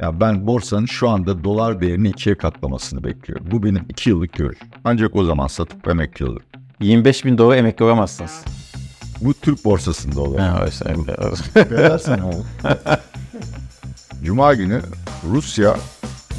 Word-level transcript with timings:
Ya 0.00 0.20
ben 0.20 0.46
borsanın 0.46 0.86
şu 0.86 1.08
anda 1.08 1.44
dolar 1.44 1.80
değerini 1.80 2.08
ikiye 2.08 2.34
katlamasını 2.34 3.04
bekliyorum. 3.04 3.46
Bu 3.50 3.62
benim 3.62 3.84
iki 3.88 4.10
yıllık 4.10 4.32
görüş. 4.32 4.58
Ancak 4.84 5.16
o 5.16 5.24
zaman 5.24 5.46
satıp 5.46 5.88
emekli 5.88 6.24
olurum. 6.24 6.42
25 6.80 7.24
bin 7.24 7.38
dolar 7.38 7.56
emekli 7.56 7.84
olamazsınız. 7.84 8.44
Bu 9.20 9.34
Türk 9.34 9.64
borsasında 9.64 10.20
olur. 10.20 10.38
Ha, 10.38 10.60
oysa- 10.64 10.94
oğlum. 12.24 12.46
Cuma 14.24 14.54
günü 14.54 14.82
Rusya 15.30 15.76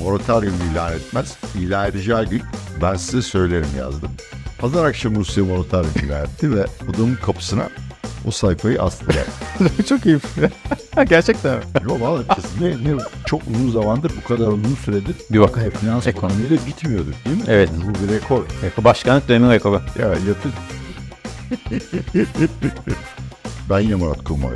moratorium 0.04 0.56
ilan 0.72 0.94
etmez. 0.94 1.38
İlan 1.60 1.90
edeceği 1.90 2.26
gün 2.30 2.42
ben 2.82 2.96
size 2.96 3.22
söylerim 3.22 3.68
yazdım. 3.78 4.10
Pazar 4.60 4.86
akşamı 4.86 5.16
Rusya 5.20 5.44
moratorium 5.44 5.94
ilan 6.06 6.24
etti 6.26 6.56
ve 6.56 6.66
odamın 6.90 7.16
kapısına 7.16 7.70
o 8.30 8.32
sayfayı 8.32 8.82
astılar. 8.82 9.16
Çok 9.90 10.06
iyi. 10.06 10.20
Gerçekten 11.10 11.58
mi? 11.58 11.64
Yok 11.90 12.02
valla 12.02 12.36
kesin. 12.36 12.50
Ne, 12.62 12.70
ne, 12.70 12.98
çok 13.26 13.42
uzun 13.56 13.72
zamandır 13.72 14.12
bu 14.24 14.28
kadar 14.28 14.48
uzun 14.48 14.78
süredir 14.86 15.16
Bir 15.32 15.40
bakın. 15.40 15.70
finans 15.70 16.08
Ekonomi. 16.08 16.34
ekonomiyle 16.36 16.66
bitmiyordu 16.68 17.10
değil 17.26 17.38
mi? 17.38 17.44
Evet. 17.48 17.70
Bu 17.86 18.08
bir 18.08 18.14
rekor. 18.14 18.44
Başkanlık 18.78 19.28
dönemi 19.28 19.54
rekoru. 19.54 19.82
Ya 20.00 20.08
yapın. 20.08 20.52
ben 23.70 23.80
ya 23.80 23.98
Murat 23.98 24.24
Kurmay 24.24 24.52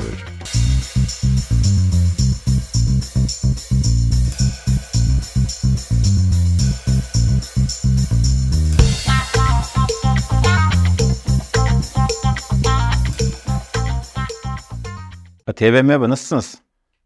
TV 15.51 15.81
merhaba 15.83 16.09
nasılsınız? 16.09 16.57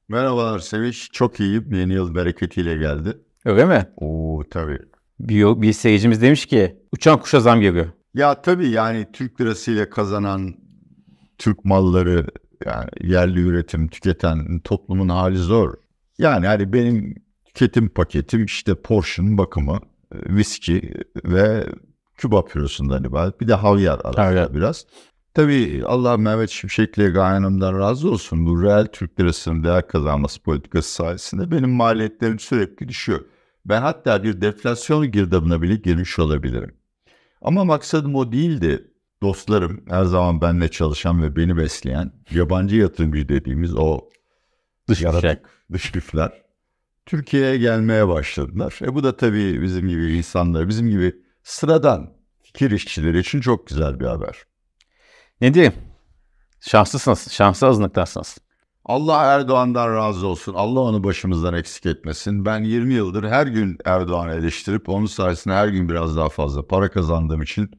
Merhabalar 0.07 0.59
Sevinç. 0.59 1.09
Çok 1.11 1.39
iyiyim. 1.39 1.73
Yeni 1.73 1.93
yıl 1.93 2.15
bereketiyle 2.15 2.77
geldi. 2.77 3.17
Öyle 3.45 3.65
mi? 3.65 3.87
Oo 3.97 4.43
tabii. 4.51 4.79
Bir, 5.19 5.61
bir 5.61 5.73
seyircimiz 5.73 6.21
demiş 6.21 6.45
ki 6.45 6.77
uçan 6.91 7.19
kuşa 7.19 7.39
zam 7.39 7.61
geliyor. 7.61 7.85
Ya 8.13 8.41
tabii 8.41 8.67
yani 8.69 9.07
Türk 9.13 9.41
lirasıyla 9.41 9.89
kazanan 9.89 10.55
Türk 11.38 11.66
malları 11.66 12.27
yani 12.66 12.89
yerli 13.02 13.39
üretim 13.39 13.88
tüketen 13.88 14.59
toplumun 14.59 15.09
hali 15.09 15.38
zor. 15.38 15.73
Yani 16.17 16.47
hani 16.47 16.73
benim 16.73 17.16
tüketim 17.45 17.89
paketim 17.89 18.45
işte 18.45 18.75
Porsche'un 18.75 19.38
bakımı, 19.38 19.79
e, 20.16 20.35
viski 20.35 20.94
ve 21.25 21.67
Küba 22.17 22.45
pürosundan 22.45 23.03
ibaret. 23.03 23.41
Bir 23.41 23.47
de 23.47 23.53
havyar 23.53 23.99
arasında 24.03 24.25
Havyar. 24.25 24.53
biraz. 24.53 24.85
Tabii 25.38 25.83
Allah 25.85 26.17
Mehmet 26.17 26.49
Şimşek'le 26.49 26.95
Gaye 26.95 27.13
Hanım'dan 27.13 27.80
razı 27.80 28.11
olsun. 28.11 28.45
Bu 28.45 28.63
reel 28.63 28.88
Türk 28.88 29.19
lirasının 29.19 29.63
değer 29.63 29.88
kazanması 29.88 30.41
politikası 30.41 30.94
sayesinde 30.94 31.52
benim 31.52 31.69
maliyetlerim 31.69 32.39
sürekli 32.39 32.88
düşüyor. 32.88 33.25
Ben 33.66 33.81
hatta 33.81 34.23
bir 34.23 34.41
deflasyon 34.41 35.11
girdabına 35.11 35.61
bile 35.61 35.75
girmiş 35.75 36.19
olabilirim. 36.19 36.75
Ama 37.41 37.66
maksadım 37.66 38.16
o 38.16 38.31
değildi. 38.31 38.91
Dostlarım, 39.21 39.83
her 39.89 40.03
zaman 40.03 40.41
benimle 40.41 40.71
çalışan 40.71 41.23
ve 41.23 41.35
beni 41.35 41.57
besleyen 41.57 42.11
yabancı 42.31 42.75
yatırımcı 42.75 43.29
dediğimiz 43.29 43.75
o 43.75 44.09
Dış 44.88 45.01
yaratık, 45.01 45.49
dış 45.72 45.91
güçler 45.91 46.31
Türkiye'ye 47.05 47.57
gelmeye 47.57 48.07
başladılar. 48.07 48.79
E 48.81 48.95
bu 48.95 49.03
da 49.03 49.17
tabii 49.17 49.61
bizim 49.61 49.88
gibi 49.88 50.17
insanlar, 50.17 50.67
bizim 50.67 50.89
gibi 50.89 51.16
sıradan 51.44 52.13
fikir 52.44 52.72
işçileri 52.72 53.19
için 53.19 53.41
çok 53.41 53.67
güzel 53.67 53.99
bir 53.99 54.05
haber. 54.05 54.47
Ne 55.41 55.53
diyeyim? 55.53 55.73
Şanslısınız. 56.61 57.31
Şanslı 57.31 57.67
azınlıktansınız. 57.67 58.38
Allah 58.85 59.23
Erdoğan'dan 59.23 59.94
razı 59.95 60.27
olsun. 60.27 60.53
Allah 60.53 60.79
onu 60.79 61.03
başımızdan 61.03 61.53
eksik 61.53 61.85
etmesin. 61.85 62.45
Ben 62.45 62.63
20 62.63 62.94
yıldır 62.94 63.23
her 63.23 63.47
gün 63.47 63.77
Erdoğan'ı 63.85 64.33
eleştirip 64.33 64.89
onun 64.89 65.05
sayesinde 65.05 65.53
her 65.53 65.67
gün 65.67 65.89
biraz 65.89 66.17
daha 66.17 66.29
fazla 66.29 66.67
para 66.67 66.91
kazandığım 66.91 67.41
için 67.41 67.71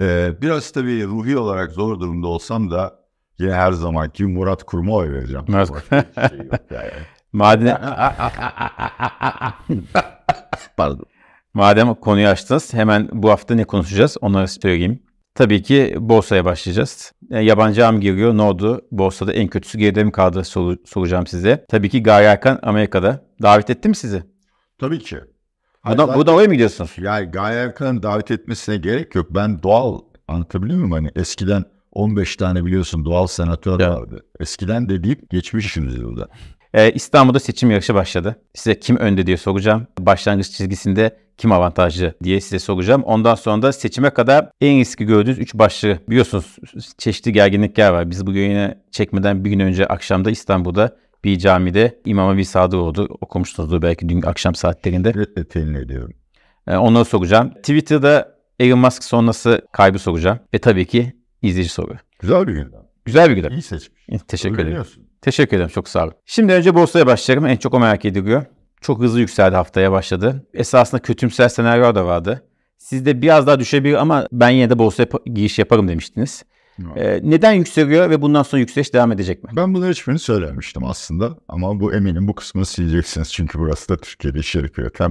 e, 0.00 0.32
biraz 0.42 0.70
tabii 0.70 1.04
ruhi 1.04 1.38
olarak 1.38 1.70
zor 1.72 2.00
durumda 2.00 2.26
olsam 2.26 2.70
da 2.70 2.98
yine 3.38 3.52
her 3.52 3.72
zamanki 3.72 4.24
Murat 4.24 4.62
Kurum'a 4.62 4.92
oy 4.92 5.12
vereceğim. 5.12 5.44
Murat- 5.48 6.28
şey 6.30 6.38
yok 6.46 6.60
yani. 6.70 6.90
Madem, 7.32 7.80
Pardon. 10.76 11.04
madem 11.54 11.94
konuyu 11.94 12.28
açtınız 12.28 12.74
hemen 12.74 13.08
bu 13.12 13.30
hafta 13.30 13.54
ne 13.54 13.64
konuşacağız 13.64 14.16
onları 14.20 14.48
söyleyeyim. 14.48 15.02
Tabii 15.36 15.62
ki 15.62 15.94
borsaya 15.98 16.44
başlayacağız. 16.44 17.12
E, 17.30 17.38
yabancı 17.40 17.86
am 17.86 18.00
giriyor. 18.00 18.36
Ne 18.36 18.42
oldu? 18.42 18.80
Borsada 18.90 19.32
en 19.32 19.48
kötüsü 19.48 19.78
geride 19.78 20.04
mi 20.04 20.12
kaldı 20.12 20.44
soru, 20.44 20.76
soracağım 20.86 21.26
size. 21.26 21.64
Tabii 21.68 21.88
ki 21.90 22.02
Gaye 22.02 22.26
Erkan 22.28 22.58
Amerika'da. 22.62 23.24
Davet 23.42 23.70
etti 23.70 23.88
mi 23.88 23.96
sizi? 23.96 24.22
Tabii 24.78 24.98
ki. 24.98 25.16
Bu 25.86 25.98
da, 25.98 26.08
Hayır, 26.08 26.18
bu 26.18 26.26
da 26.26 26.32
oraya 26.34 26.46
mı 26.46 26.52
gidiyorsunuz? 26.52 26.90
Yani 26.98 27.30
Gaye 27.30 27.58
Erkan'ın 27.58 28.02
davet 28.02 28.30
etmesine 28.30 28.76
gerek 28.76 29.14
yok. 29.14 29.26
Ben 29.30 29.62
doğal 29.62 30.00
anlatabiliyor 30.28 30.78
muyum? 30.78 30.92
Hani 30.92 31.10
eskiden 31.16 31.64
15 31.92 32.36
tane 32.36 32.64
biliyorsun 32.64 33.04
doğal 33.04 33.26
senatör 33.26 33.80
Ya. 33.80 33.90
vardı. 33.94 34.26
Eskiden 34.40 34.88
dediğim 34.88 35.18
geçmiş 35.30 35.76
yüzyılda. 35.76 36.28
Ee, 36.74 36.90
İstanbul'da 36.92 37.38
seçim 37.40 37.70
yarışı 37.70 37.94
başladı. 37.94 38.36
Size 38.54 38.78
kim 38.80 38.96
önde 38.96 39.26
diye 39.26 39.36
soracağım. 39.36 39.86
Başlangıç 39.98 40.50
çizgisinde 40.50 41.16
kim 41.38 41.52
avantajlı 41.52 42.14
diye 42.22 42.40
size 42.40 42.58
soracağım. 42.58 43.02
Ondan 43.02 43.34
sonra 43.34 43.62
da 43.62 43.72
seçime 43.72 44.10
kadar 44.10 44.50
en 44.60 44.80
riski 44.80 45.04
gördüğünüz 45.04 45.38
3 45.38 45.54
başlığı. 45.54 45.98
Biliyorsunuz 46.08 46.56
çeşitli 46.98 47.32
gerginlikler 47.32 47.90
var. 47.90 48.10
Biz 48.10 48.26
bu 48.26 48.32
yayını 48.32 48.82
çekmeden 48.90 49.44
bir 49.44 49.50
gün 49.50 49.60
önce 49.60 49.86
akşamda 49.86 50.30
İstanbul'da 50.30 50.96
bir 51.24 51.38
camide 51.38 52.00
İmam 52.04 52.38
bir 52.38 52.44
Sadıroğlu 52.44 53.08
okumuşsunuzdur 53.20 53.82
belki 53.82 54.08
dün 54.08 54.22
akşam 54.22 54.54
saatlerinde. 54.54 55.14
Redle 55.14 55.48
temin 55.48 55.74
ediyorum. 55.74 56.12
Ee, 56.66 56.76
onları 56.76 57.04
soracağım. 57.04 57.50
Twitter'da 57.50 58.36
Elon 58.60 58.78
Musk 58.78 59.04
sonrası 59.04 59.62
kaybı 59.72 59.98
soracağım. 59.98 60.38
Ve 60.54 60.58
tabii 60.58 60.86
ki 60.86 61.12
izleyici 61.42 61.70
soru. 61.70 61.94
Güzel 62.18 62.46
bir 62.46 62.52
gündem. 62.52 62.80
Güzel 63.04 63.30
bir 63.30 63.34
gündem. 63.34 63.52
İyi 63.52 63.62
seçmiş. 63.62 64.22
Teşekkür 64.28 64.58
ederim. 64.58 64.84
Teşekkür 65.22 65.56
ederim. 65.56 65.70
Çok 65.70 65.88
sağ 65.88 66.04
olun. 66.04 66.14
Şimdi 66.26 66.52
önce 66.52 66.74
borsaya 66.74 67.06
başlayalım. 67.06 67.46
En 67.46 67.56
çok 67.56 67.74
o 67.74 67.80
merak 67.80 68.04
ediliyor. 68.04 68.44
Çok 68.86 69.00
hızlı 69.00 69.20
yükseldi 69.20 69.56
haftaya 69.56 69.92
başladı. 69.92 70.46
Esasında 70.54 71.02
kötümser 71.02 71.48
senaryo 71.48 71.94
da 71.94 72.06
vardı. 72.06 72.44
Sizde 72.78 73.22
biraz 73.22 73.46
daha 73.46 73.60
düşebilir 73.60 73.94
ama 73.94 74.28
ben 74.32 74.50
yine 74.50 74.70
de 74.70 74.78
borsaya 74.78 75.08
giriş 75.34 75.58
yaparım 75.58 75.88
demiştiniz. 75.88 76.44
Ee, 76.96 77.20
neden 77.22 77.52
yükseliyor 77.52 78.10
ve 78.10 78.22
bundan 78.22 78.42
sonra 78.42 78.60
yükseliş 78.60 78.94
devam 78.94 79.12
edecek 79.12 79.44
mi? 79.44 79.50
Ben 79.56 79.74
bunları 79.74 79.90
hiçbirini 79.90 80.18
söylemiştim 80.18 80.84
aslında 80.84 81.38
ama 81.48 81.80
bu 81.80 81.94
eminim 81.94 82.28
bu 82.28 82.34
kısmını 82.34 82.66
sileceksiniz 82.66 83.32
çünkü 83.32 83.58
burası 83.58 83.88
da 83.88 83.96
Türkiye'de 83.96 84.38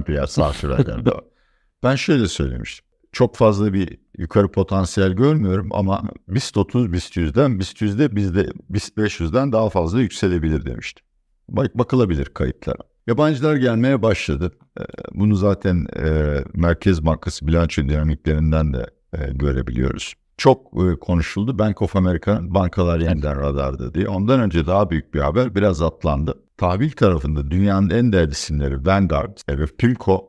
PR 0.02 0.26
sansürlerden 0.26 1.04
de 1.04 1.10
var. 1.10 1.20
Ben 1.82 1.96
şöyle 1.96 2.28
söylemiştim. 2.28 2.86
Çok 3.12 3.36
fazla 3.36 3.72
bir 3.72 3.98
yukarı 4.18 4.52
potansiyel 4.52 5.12
görmüyorum 5.12 5.68
ama 5.72 6.02
BIST 6.28 6.56
30, 6.56 6.92
BIST 6.92 7.16
100'den, 7.16 7.58
BIST 7.58 7.82
100'de 7.82 8.16
bizde 8.16 8.48
BIST 8.70 8.98
500'den 8.98 9.52
daha 9.52 9.70
fazla 9.70 10.00
yükselebilir 10.00 10.66
demiştim. 10.66 11.06
Bak, 11.48 11.78
bakılabilir 11.78 12.24
kayıtlara. 12.24 12.95
Yabancılar 13.06 13.56
gelmeye 13.56 14.02
başladı. 14.02 14.52
Ee, 14.80 14.84
Bunu 15.14 15.34
zaten 15.34 15.86
e, 15.96 16.36
Merkez 16.54 17.06
Bankası 17.06 17.46
bilanço 17.46 17.82
dinamiklerinden 17.82 18.72
de 18.72 18.86
e, 19.12 19.18
görebiliyoruz. 19.32 20.14
Çok 20.36 20.66
e, 20.66 20.98
konuşuldu. 21.00 21.58
Bank 21.58 21.82
of 21.82 21.96
America 21.96 22.38
bankalar 22.42 23.00
yeniden 23.00 23.40
radarda 23.40 23.94
diye. 23.94 24.08
Ondan 24.08 24.40
önce 24.40 24.66
daha 24.66 24.90
büyük 24.90 25.14
bir 25.14 25.20
haber 25.20 25.54
biraz 25.54 25.82
atlandı. 25.82 26.34
Tahvil 26.56 26.90
tarafında 26.90 27.50
dünyanın 27.50 27.90
en 27.90 28.12
değerli 28.12 28.30
isimleri 28.30 28.86
Vanguard 28.86 29.38
ve 29.48 29.66
Pimco 29.66 30.28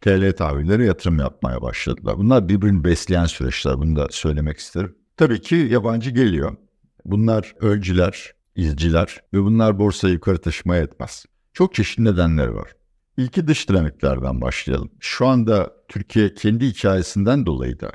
TL 0.00 0.32
tahvillere 0.36 0.84
yatırım 0.84 1.18
yapmaya 1.18 1.62
başladılar. 1.62 2.18
Bunlar 2.18 2.48
birbirini 2.48 2.84
besleyen 2.84 3.24
süreçler. 3.26 3.78
Bunu 3.78 3.96
da 3.96 4.06
söylemek 4.10 4.58
isterim. 4.58 4.94
Tabii 5.16 5.40
ki 5.40 5.54
yabancı 5.54 6.10
geliyor. 6.10 6.56
Bunlar 7.04 7.54
öncüler, 7.60 8.32
izciler 8.56 9.20
ve 9.34 9.42
bunlar 9.42 9.78
borsayı 9.78 10.14
yukarı 10.14 10.38
taşımaya 10.38 10.82
etmez. 10.82 11.26
Çok 11.56 11.74
çeşitli 11.74 12.04
nedenleri 12.04 12.54
var. 12.54 12.72
İlki 13.16 13.46
dış 13.46 13.68
dinamiklerden 13.68 14.40
başlayalım. 14.40 14.90
Şu 15.00 15.26
anda 15.26 15.72
Türkiye 15.88 16.34
kendi 16.34 16.66
hikayesinden 16.66 17.46
dolayı 17.46 17.80
da 17.80 17.92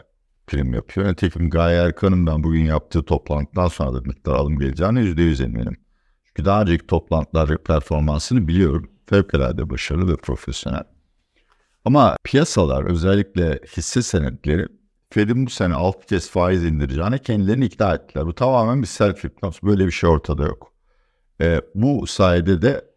prim 0.48 0.74
yapıyor. 0.74 1.08
Nitekim 1.08 1.50
Gaye 1.50 1.78
Erkan'ın 1.78 2.28
ben 2.28 2.44
bugün 2.44 2.66
yaptığı 2.66 3.04
toplantıdan 3.04 3.68
sonra 3.68 3.94
da 3.94 4.02
miktar 4.02 4.34
alım 4.34 4.60
geleceğine 4.60 5.00
%100 5.00 5.44
eminim. 5.44 5.78
Çünkü 6.26 6.46
daha 6.46 6.62
önceki 6.62 6.88
toplantılar 6.88 7.58
performansını 7.58 8.48
biliyorum. 8.48 8.92
Fevkalade 9.06 9.70
başarılı 9.70 10.12
ve 10.12 10.16
profesyonel. 10.16 10.84
Ama 11.86 12.16
piyasalar 12.24 12.84
özellikle 12.84 13.60
hisse 13.78 14.02
senetleri 14.02 14.68
Fed'in 15.10 15.46
bu 15.46 15.50
sene 15.50 15.74
6 15.74 16.06
kez 16.08 16.30
faiz 16.30 16.66
indireceğine 16.66 17.20
kendilerini 17.20 17.66
ikna 17.66 17.94
ettiler. 17.94 18.26
Bu 18.26 18.36
tamamen 18.36 18.82
bir 18.82 18.88
self 18.88 19.24
hypnoz. 19.24 19.60
Böyle 19.64 19.86
bir 19.86 19.92
şey 19.92 20.10
ortada 20.10 20.44
yok. 20.44 20.74
Ee, 21.42 21.62
bu 21.76 22.08
sayede 22.08 22.62
de 22.62 22.91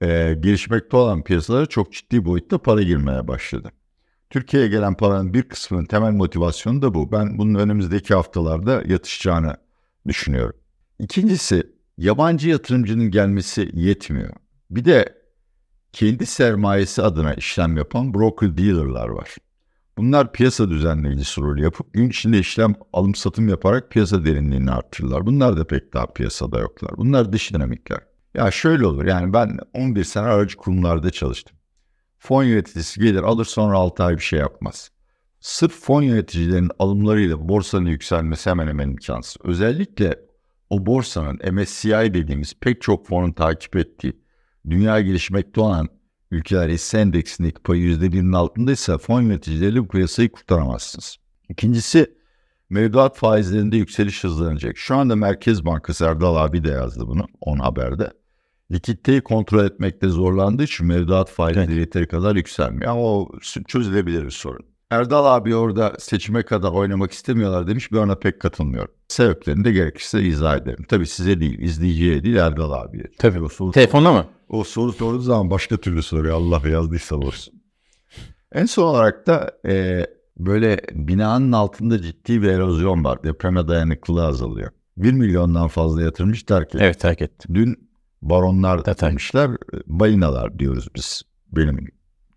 e, 0.00 0.36
gelişmekte 0.40 0.96
olan 0.96 1.24
piyasalara 1.24 1.66
çok 1.66 1.92
ciddi 1.92 2.24
boyutta 2.24 2.58
para 2.58 2.82
girmeye 2.82 3.28
başladı. 3.28 3.70
Türkiye'ye 4.30 4.68
gelen 4.68 4.94
paranın 4.94 5.34
bir 5.34 5.42
kısmının 5.42 5.84
temel 5.84 6.12
motivasyonu 6.12 6.82
da 6.82 6.94
bu. 6.94 7.12
Ben 7.12 7.38
bunun 7.38 7.54
önümüzdeki 7.54 8.14
haftalarda 8.14 8.82
yatışacağını 8.86 9.56
düşünüyorum. 10.06 10.56
İkincisi 10.98 11.62
yabancı 11.98 12.48
yatırımcının 12.48 13.10
gelmesi 13.10 13.70
yetmiyor. 13.74 14.32
Bir 14.70 14.84
de 14.84 15.20
kendi 15.92 16.26
sermayesi 16.26 17.02
adına 17.02 17.34
işlem 17.34 17.76
yapan 17.76 18.14
broker 18.14 18.58
dealer'lar 18.58 19.08
var. 19.08 19.36
Bunlar 19.98 20.32
piyasa 20.32 20.70
düzenleyicisi 20.70 21.40
rolü 21.40 21.62
yapıp 21.62 21.92
gün 21.92 22.08
içinde 22.08 22.38
işlem 22.38 22.74
alım 22.92 23.14
satım 23.14 23.48
yaparak 23.48 23.90
piyasa 23.90 24.24
derinliğini 24.24 24.70
artırırlar. 24.70 25.26
Bunlar 25.26 25.56
da 25.56 25.66
pek 25.66 25.94
daha 25.94 26.06
piyasada 26.06 26.58
yoklar. 26.58 26.90
Bunlar 26.96 27.32
dış 27.32 27.54
dinamikler. 27.54 28.09
Ya 28.34 28.50
şöyle 28.50 28.86
olur 28.86 29.04
yani 29.04 29.32
ben 29.32 29.58
11 29.74 30.04
sene 30.04 30.26
aracı 30.26 30.56
kurumlarda 30.56 31.10
çalıştım. 31.10 31.56
Fon 32.18 32.44
yöneticisi 32.44 33.00
gelir 33.00 33.22
alır 33.22 33.44
sonra 33.44 33.78
6 33.78 34.04
ay 34.04 34.16
bir 34.16 34.22
şey 34.22 34.38
yapmaz. 34.38 34.90
Sırf 35.40 35.72
fon 35.72 36.02
yöneticilerinin 36.02 36.70
alımlarıyla 36.78 37.48
borsanın 37.48 37.86
yükselmesi 37.86 38.50
hemen 38.50 38.66
hemen 38.66 38.88
imkansız. 38.88 39.36
Özellikle 39.44 40.20
o 40.70 40.86
borsanın 40.86 41.52
MSCI 41.52 41.90
dediğimiz 41.90 42.54
pek 42.60 42.82
çok 42.82 43.06
fonun 43.06 43.32
takip 43.32 43.76
ettiği 43.76 44.20
dünya 44.70 45.00
gelişmekte 45.00 45.60
olan 45.60 45.88
ülkeler 46.30 46.68
hisse 46.68 46.98
endeksindeki 46.98 47.62
payı 47.62 47.82
%1'in 47.82 48.32
altındaysa 48.32 48.98
fon 48.98 49.22
yöneticileriyle 49.22 49.80
bu 49.80 49.88
piyasayı 49.88 50.32
kurtaramazsınız. 50.32 51.16
İkincisi 51.48 52.14
mevduat 52.70 53.16
faizlerinde 53.16 53.76
yükseliş 53.76 54.24
hızlanacak. 54.24 54.76
Şu 54.76 54.96
anda 54.96 55.16
Merkez 55.16 55.64
Bankası 55.64 56.04
Erdal 56.04 56.36
abi 56.36 56.64
de 56.64 56.70
yazdı 56.70 57.06
bunu 57.06 57.26
on 57.40 57.58
haberde. 57.58 58.10
Likiditeyi 58.72 59.20
kontrol 59.20 59.64
etmekte 59.64 60.08
zorlandığı 60.08 60.62
için 60.62 60.86
mevduat 60.86 61.30
faizleri 61.30 61.66
evet. 61.66 61.78
yeteri 61.78 62.08
kadar 62.08 62.36
yükselmiyor. 62.36 62.90
Ama 62.90 63.02
o 63.02 63.28
çözülebilir 63.66 64.24
bir 64.24 64.30
sorun. 64.30 64.70
Erdal 64.90 65.36
abi 65.36 65.54
orada 65.54 65.92
seçime 65.98 66.42
kadar 66.42 66.70
oynamak 66.70 67.12
istemiyorlar 67.12 67.66
demiş. 67.66 67.92
Ben 67.92 67.96
ona 67.96 68.14
pek 68.14 68.40
katılmıyorum. 68.40 68.94
Sebeplerini 69.08 69.64
de 69.64 69.72
gerekirse 69.72 70.22
izah 70.22 70.56
ederim. 70.56 70.84
Tabii 70.88 71.06
size 71.06 71.40
değil, 71.40 71.58
izleyiciye 71.58 72.24
değil 72.24 72.36
Erdal 72.36 72.72
abiye. 72.72 73.04
Tabii. 73.18 73.42
O 73.42 73.48
soru, 73.48 73.70
Telefonda 73.70 74.12
mı? 74.12 74.26
O 74.48 74.64
soru 74.64 74.92
sorduğu 74.92 75.20
zaman 75.20 75.50
başka 75.50 75.76
türlü 75.76 76.02
soruyor. 76.02 76.34
Allah 76.34 76.68
yazdıysa 76.68 77.16
olsun. 77.16 77.54
En 78.52 78.66
son 78.66 78.84
olarak 78.84 79.26
da 79.26 79.50
e, 79.66 80.06
böyle 80.38 80.80
binanın 80.92 81.52
altında 81.52 82.02
ciddi 82.02 82.42
bir 82.42 82.48
erozyon 82.48 83.04
var. 83.04 83.22
Depreme 83.22 83.68
dayanıklılığı 83.68 84.26
azalıyor. 84.26 84.70
1 84.96 85.12
milyondan 85.12 85.68
fazla 85.68 86.02
yatırmış 86.02 86.42
terk 86.42 86.66
etti. 86.66 86.78
Evet 86.80 87.00
terk 87.00 87.22
etti. 87.22 87.48
Dün 87.54 87.89
baronlar 88.22 88.84
demişler, 88.84 89.50
balinalar 89.86 90.58
diyoruz 90.58 90.88
biz. 90.96 91.22
Benim 91.52 91.88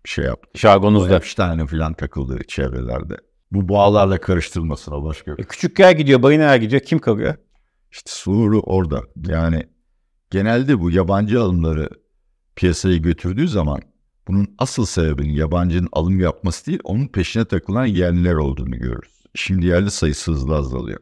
şey 0.04 0.24
yaptı. 0.24 0.58
Şargonunuzda. 0.58 1.18
Üç 1.18 1.34
tane 1.34 1.66
falan 1.66 1.94
takıldı 1.94 2.38
çevrelerde. 2.48 3.16
Bu 3.52 3.68
bağlarla 3.68 4.20
karıştırılmasın 4.20 4.92
o 4.92 5.04
başka. 5.04 5.32
E, 5.32 5.44
küçük 5.44 5.78
yer 5.78 5.90
gidiyor, 5.90 6.22
balina 6.22 6.56
gidiyor. 6.56 6.82
Kim 6.82 6.98
kalıyor? 6.98 7.34
İşte 7.92 8.10
soru 8.14 8.60
orada. 8.60 9.02
Yani 9.28 9.66
genelde 10.30 10.80
bu 10.80 10.90
yabancı 10.90 11.40
alımları 11.40 11.88
piyasayı 12.56 13.02
götürdüğü 13.02 13.48
zaman 13.48 13.80
bunun 14.28 14.54
asıl 14.58 14.84
sebebinin 14.84 15.32
yabancının 15.32 15.88
alım 15.92 16.20
yapması 16.20 16.66
değil, 16.66 16.80
onun 16.84 17.06
peşine 17.06 17.44
takılan 17.44 17.86
yerliler 17.86 18.34
olduğunu 18.34 18.78
görürüz. 18.78 19.24
Şimdi 19.34 19.66
yerli 19.66 19.90
sayısı 19.90 20.32
hızlı 20.32 20.56
azalıyor. 20.56 21.00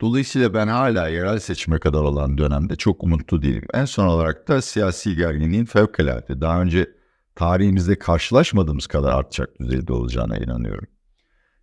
Dolayısıyla 0.00 0.54
ben 0.54 0.68
hala 0.68 1.08
yerel 1.08 1.38
seçime 1.38 1.78
kadar 1.78 2.00
olan 2.00 2.38
dönemde 2.38 2.76
çok 2.76 3.04
umutlu 3.04 3.42
değilim. 3.42 3.66
En 3.74 3.84
son 3.84 4.06
olarak 4.06 4.48
da 4.48 4.62
siyasi 4.62 5.16
gerginliğin 5.16 5.64
fevkalade. 5.64 6.40
Daha 6.40 6.62
önce 6.62 6.90
tarihimizde 7.34 7.98
karşılaşmadığımız 7.98 8.86
kadar 8.86 9.12
artacak 9.12 9.60
düzeyde 9.60 9.92
olacağına 9.92 10.36
inanıyorum. 10.36 10.88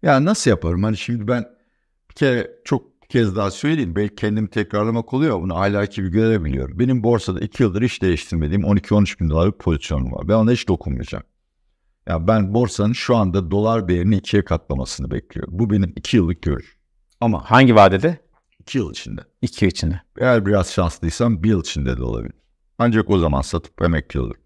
Yani 0.01 0.25
nasıl 0.25 0.49
yaparım? 0.49 0.83
Hani 0.83 0.97
şimdi 0.97 1.27
ben 1.27 1.45
bir 2.09 2.15
kere 2.15 2.51
çok 2.65 3.01
bir 3.03 3.07
kez 3.07 3.35
daha 3.35 3.51
söyleyeyim. 3.51 3.95
Belki 3.95 4.15
kendim 4.15 4.47
tekrarlamak 4.47 5.13
oluyor. 5.13 5.41
Bunu 5.41 5.57
ahlaki 5.57 6.03
bir 6.03 6.09
görebiliyorum. 6.09 6.79
Benim 6.79 7.03
borsada 7.03 7.39
iki 7.39 7.63
yıldır 7.63 7.81
hiç 7.81 8.01
değiştirmediğim 8.01 8.63
12-13 8.63 9.19
bin 9.19 9.29
dolarlık 9.29 9.59
pozisyonum 9.59 10.11
var. 10.11 10.27
Ben 10.27 10.33
ona 10.33 10.51
hiç 10.51 10.67
dokunmayacağım. 10.67 11.23
Ya 12.07 12.13
yani 12.13 12.27
ben 12.27 12.53
borsanın 12.53 12.93
şu 12.93 13.15
anda 13.15 13.51
dolar 13.51 13.87
değerini 13.87 14.17
ikiye 14.17 14.45
katlamasını 14.45 15.11
bekliyorum. 15.11 15.59
Bu 15.59 15.69
benim 15.69 15.93
iki 15.95 16.17
yıllık 16.17 16.41
görüş. 16.41 16.77
Ama 17.23 17.51
hangi 17.51 17.75
vadede? 17.75 18.17
İki 18.59 18.77
yıl 18.77 18.91
içinde. 18.91 19.21
İki 19.41 19.65
yıl 19.65 19.71
içinde. 19.71 20.01
Eğer 20.19 20.45
biraz 20.45 20.71
şanslıysam 20.71 21.43
bir 21.43 21.49
yıl 21.49 21.61
içinde 21.61 21.97
de 21.97 22.03
olabilir. 22.03 22.33
Ancak 22.77 23.09
o 23.09 23.19
zaman 23.19 23.41
satıp 23.41 23.81
emekli 23.81 24.19
olurum. 24.19 24.41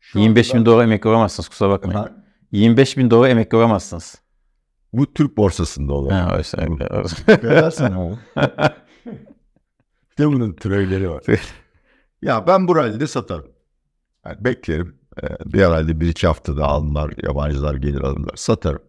Şu 0.00 0.18
25 0.18 0.50
anda... 0.50 0.60
bin 0.60 0.66
dolar 0.66 0.84
emekli 0.84 1.08
olamazsınız 1.08 1.48
kusura 1.48 1.70
bakmayın. 1.70 1.98
Ha? 1.98 2.24
25 2.52 2.96
bin 2.96 3.10
dolar 3.10 3.28
emekli 3.28 3.56
olamazsınız. 3.56 4.14
Bu 4.92 5.14
Türk 5.14 5.36
borsasında 5.36 5.92
olur. 5.92 6.10
Ha, 6.10 6.34
oysa 6.36 6.58
öyle. 6.60 7.42
Beğersen 7.42 7.92
o. 7.92 8.18
İşte 10.10 10.26
bunun 10.26 10.52
türevleri 10.52 11.10
var. 11.10 11.22
ya 12.22 12.46
ben 12.46 12.68
bu 12.68 12.76
rallide 12.76 13.06
satarım. 13.06 13.52
Yani 14.26 14.44
beklerim. 14.44 14.98
Ee, 15.22 15.26
bir 15.44 15.58
herhalde 15.58 16.00
bir 16.00 16.08
iki 16.08 16.26
haftada 16.26 16.64
alımlar, 16.64 17.14
yabancılar 17.22 17.74
gelir 17.74 18.00
alırlar. 18.00 18.36
Satarım. 18.36 18.82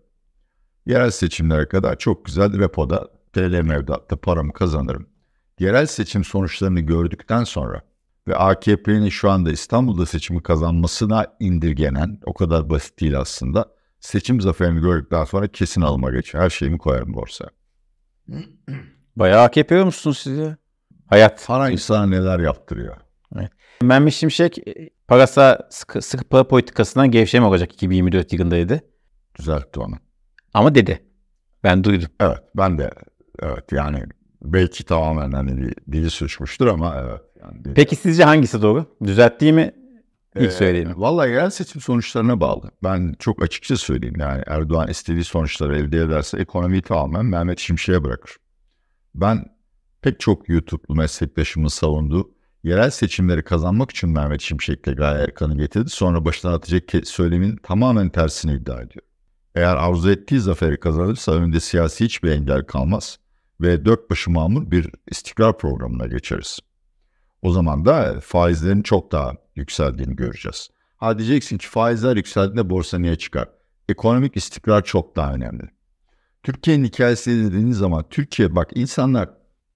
Yerel 0.85 1.11
seçimlere 1.11 1.67
kadar 1.67 1.97
çok 1.97 2.25
güzel 2.25 2.59
repoda 2.59 3.07
TL 3.33 3.61
mevduatta 3.61 4.15
paramı 4.15 4.53
kazanırım. 4.53 5.07
Yerel 5.59 5.85
seçim 5.85 6.23
sonuçlarını 6.23 6.79
gördükten 6.79 7.43
sonra 7.43 7.81
ve 8.27 8.35
AKP'nin 8.35 9.09
şu 9.09 9.29
anda 9.29 9.51
İstanbul'da 9.51 10.05
seçimi 10.05 10.43
kazanmasına 10.43 11.25
indirgenen, 11.39 12.19
o 12.25 12.33
kadar 12.33 12.69
basit 12.69 12.99
değil 13.01 13.19
aslında, 13.19 13.65
seçim 13.99 14.41
zaferini 14.41 14.81
gördükten 14.81 15.23
sonra 15.23 15.47
kesin 15.47 15.81
alıma 15.81 16.11
geçer. 16.11 16.39
Her 16.39 16.49
şeyimi 16.49 16.77
koyarım 16.77 17.13
borsaya. 17.13 17.49
Bayağı 19.15 19.43
AKP 19.43 19.83
musunuz 19.83 20.17
siz 20.17 20.37
ya? 20.37 20.57
Hayat. 21.07 21.47
Para 21.47 21.69
insana 21.69 22.05
neler 22.05 22.39
yaptırıyor. 22.39 22.97
Evet. 23.35 23.51
Mehmet 23.81 24.13
Şimşek 24.13 24.57
parasa 25.07 25.67
sıkı, 25.69 26.01
sıkı 26.01 26.23
para 26.23 26.47
politikasından 26.47 27.11
gevşeme 27.11 27.45
olacak 27.45 27.73
2024 27.73 28.33
yılında 28.33 28.55
dedi. 28.55 28.81
Düzeltti 29.39 29.79
onu. 29.79 29.95
Ama 30.55 30.75
dedi. 30.75 30.99
Ben 31.63 31.83
duydum. 31.83 32.09
Evet 32.19 32.37
ben 32.57 32.77
de 32.77 32.91
evet 33.41 33.71
yani 33.71 34.03
belki 34.41 34.83
tamamen 34.83 35.31
hani 35.31 35.71
dili 35.91 36.09
suçmuştur 36.09 36.67
ama 36.67 36.95
evet. 36.99 37.21
Yani 37.41 37.73
Peki 37.75 37.95
sizce 37.95 38.23
hangisi 38.23 38.61
doğru? 38.61 38.85
Düzelttiği 39.03 39.53
mi? 39.53 39.71
İlk 40.35 40.47
ee, 40.47 40.51
söyleyeyim. 40.51 40.93
Vallahi 40.95 41.29
yerel 41.29 41.49
seçim 41.49 41.81
sonuçlarına 41.81 42.39
bağlı. 42.39 42.71
Ben 42.83 43.15
çok 43.19 43.43
açıkça 43.43 43.77
söyleyeyim 43.77 44.15
yani 44.19 44.43
Erdoğan 44.47 44.87
istediği 44.87 45.23
sonuçları 45.23 45.77
elde 45.77 45.97
ederse 45.97 46.37
ekonomiyi 46.37 46.81
tamamen 46.81 47.25
Mehmet 47.25 47.59
Şimşek'e 47.59 48.03
bırakır. 48.03 48.37
Ben 49.15 49.45
pek 50.01 50.19
çok 50.19 50.49
YouTube'lu 50.49 50.95
meslektaşımın 50.95 51.67
savunduğu 51.67 52.31
yerel 52.63 52.89
seçimleri 52.89 53.43
kazanmak 53.43 53.91
için 53.91 54.09
Mehmet 54.09 54.41
Şimşek'le 54.41 54.95
Gaye 54.97 55.23
Erkan'ı 55.23 55.57
getirdi. 55.57 55.89
Sonra 55.89 56.25
başına 56.25 56.53
atacak 56.53 56.83
söylemin 57.07 57.55
tamamen 57.63 58.09
tersini 58.09 58.53
iddia 58.53 58.81
ediyor. 58.81 59.05
Eğer 59.55 59.75
arzu 59.75 60.11
ettiği 60.11 60.39
zaferi 60.39 60.79
kazanırsa 60.79 61.31
önünde 61.31 61.59
siyasi 61.59 62.05
hiçbir 62.05 62.31
engel 62.31 62.63
kalmaz 62.63 63.19
ve 63.61 63.85
dört 63.85 64.09
başı 64.09 64.31
mamur 64.31 64.71
bir 64.71 64.89
istikrar 65.11 65.57
programına 65.57 66.07
geçeriz. 66.07 66.59
O 67.41 67.51
zaman 67.51 67.85
da 67.85 68.19
faizlerin 68.21 68.81
çok 68.81 69.11
daha 69.11 69.31
yükseldiğini 69.55 70.15
göreceğiz. 70.15 70.69
Ha 70.97 71.17
diyeceksin 71.17 71.57
ki 71.57 71.67
faizler 71.67 72.15
yükseldiğinde 72.15 72.69
borsa 72.69 72.99
niye 72.99 73.15
çıkar? 73.15 73.49
Ekonomik 73.89 74.37
istikrar 74.37 74.83
çok 74.83 75.15
daha 75.15 75.33
önemli. 75.33 75.63
Türkiye'nin 76.43 76.85
hikayesi 76.85 77.45
dediğiniz 77.45 77.77
zaman 77.77 78.05
Türkiye 78.09 78.55
bak 78.55 78.69
insanlar 78.75 79.29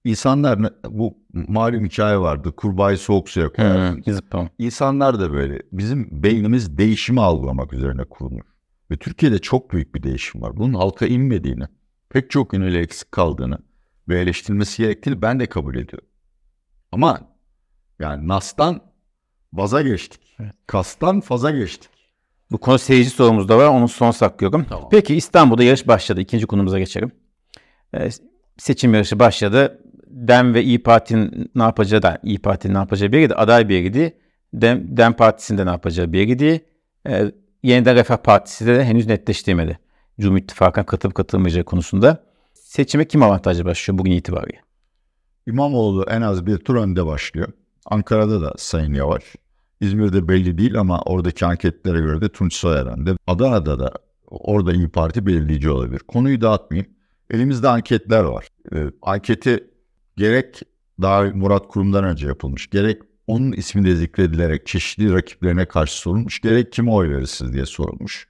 insanlar 0.04 0.72
bu 0.88 1.18
malum 1.32 1.84
hikaye 1.84 2.18
vardı. 2.18 2.52
Kurbağayı 2.56 2.98
soğuk 2.98 3.28
suya 3.28 3.52
koyar. 3.52 3.94
İnsanlar 4.58 5.20
da 5.20 5.32
böyle. 5.32 5.62
Bizim 5.72 6.22
beynimiz 6.22 6.78
değişimi 6.78 7.20
algılamak 7.20 7.72
üzerine 7.72 8.04
kurulmuş. 8.04 8.49
Ve 8.90 8.96
Türkiye'de 8.96 9.38
çok 9.38 9.72
büyük 9.72 9.94
bir 9.94 10.02
değişim 10.02 10.42
var. 10.42 10.56
Bunun 10.56 10.74
halka 10.74 11.06
inmediğini, 11.06 11.64
pek 12.08 12.30
çok 12.30 12.52
yönüyle 12.52 12.78
eksik 12.78 13.12
kaldığını 13.12 13.58
ve 14.08 14.20
eleştirilmesi 14.20 14.82
gerektiğini 14.82 15.22
ben 15.22 15.40
de 15.40 15.46
kabul 15.46 15.76
ediyorum. 15.76 16.08
Ama 16.92 17.20
yani 17.98 18.28
Nas'tan 18.28 18.80
vaza 19.52 19.82
geçtik. 19.82 20.20
Evet. 20.40 20.54
Kas'tan 20.66 21.20
faza 21.20 21.50
geçtik. 21.50 21.90
Bu 22.50 22.58
konu 22.58 22.78
seyirci 22.78 23.10
sorumuz 23.10 23.48
da 23.48 23.58
var. 23.58 23.66
Onu 23.66 23.88
son 23.88 24.10
saklıyorum. 24.10 24.66
Tamam. 24.68 24.88
Peki 24.90 25.16
İstanbul'da 25.16 25.62
yarış 25.62 25.88
başladı. 25.88 26.20
İkinci 26.20 26.46
konumuza 26.46 26.78
geçelim. 26.78 27.12
Ee, 27.94 28.08
seçim 28.58 28.94
yarışı 28.94 29.18
başladı. 29.18 29.82
DEM 30.06 30.54
ve 30.54 30.62
İyi 30.62 30.82
Parti'nin 30.82 31.50
ne 31.54 31.62
yapacağı 31.62 32.02
da 32.02 32.18
İyi 32.22 32.38
Parti'nin 32.38 32.74
ne 32.74 32.78
yapacağı 32.78 33.12
bir 33.12 33.16
yeriydi. 33.16 33.34
Aday 33.34 33.68
bir 33.68 33.74
yeriydi. 33.74 34.18
DEM, 34.54 34.96
DEM 34.96 35.12
Partisi'nde 35.12 35.66
ne 35.66 35.70
yapacağı 35.70 36.12
bir 36.12 36.18
yeriydi. 36.18 36.64
Ee, 37.08 37.32
yeniden 37.62 37.96
Refah 37.96 38.16
Partisi 38.16 38.66
de 38.66 38.84
henüz 38.84 39.06
netleştirmedi. 39.06 39.78
Cumhur 40.20 40.38
İttifakı'na 40.38 40.86
katılıp 40.86 41.14
katılmayacağı 41.14 41.64
konusunda. 41.64 42.24
Seçime 42.54 43.04
kim 43.04 43.22
avantajlı 43.22 43.64
başlıyor 43.64 43.98
bugün 43.98 44.12
itibariyle? 44.12 44.60
İmamoğlu 45.46 46.04
en 46.10 46.22
az 46.22 46.46
bir 46.46 46.58
tur 46.58 46.74
önde 46.74 47.06
başlıyor. 47.06 47.48
Ankara'da 47.86 48.42
da 48.42 48.54
Sayın 48.56 48.94
Yavaş. 48.94 49.22
İzmir'de 49.80 50.28
belli 50.28 50.58
değil 50.58 50.78
ama 50.80 51.02
oradaki 51.02 51.46
anketlere 51.46 51.98
göre 51.98 52.20
de 52.20 52.28
Tunç 52.28 52.54
Soyeren'de. 52.54 53.14
Adana'da 53.26 53.78
da 53.78 53.92
orada 54.26 54.72
İyi 54.72 54.88
Parti 54.88 55.26
belirleyici 55.26 55.70
olabilir. 55.70 55.98
Konuyu 55.98 56.40
dağıtmayayım. 56.40 56.92
Elimizde 57.30 57.68
anketler 57.68 58.24
var. 58.24 58.48
Ee, 58.74 58.86
anketi 59.02 59.64
gerek 60.16 60.62
daha 61.02 61.22
Murat 61.22 61.68
Kurum'dan 61.68 62.04
önce 62.04 62.26
yapılmış, 62.26 62.70
gerek 62.70 63.02
onun 63.30 63.52
ismi 63.52 63.84
de 63.84 63.96
zikredilerek 63.96 64.66
çeşitli 64.66 65.12
rakiplerine 65.14 65.66
karşı 65.66 65.98
sorulmuş. 65.98 66.40
Gerek 66.40 66.72
kime 66.72 66.90
oy 66.90 67.10
verirsiniz 67.10 67.52
diye 67.52 67.66
sorulmuş. 67.66 68.28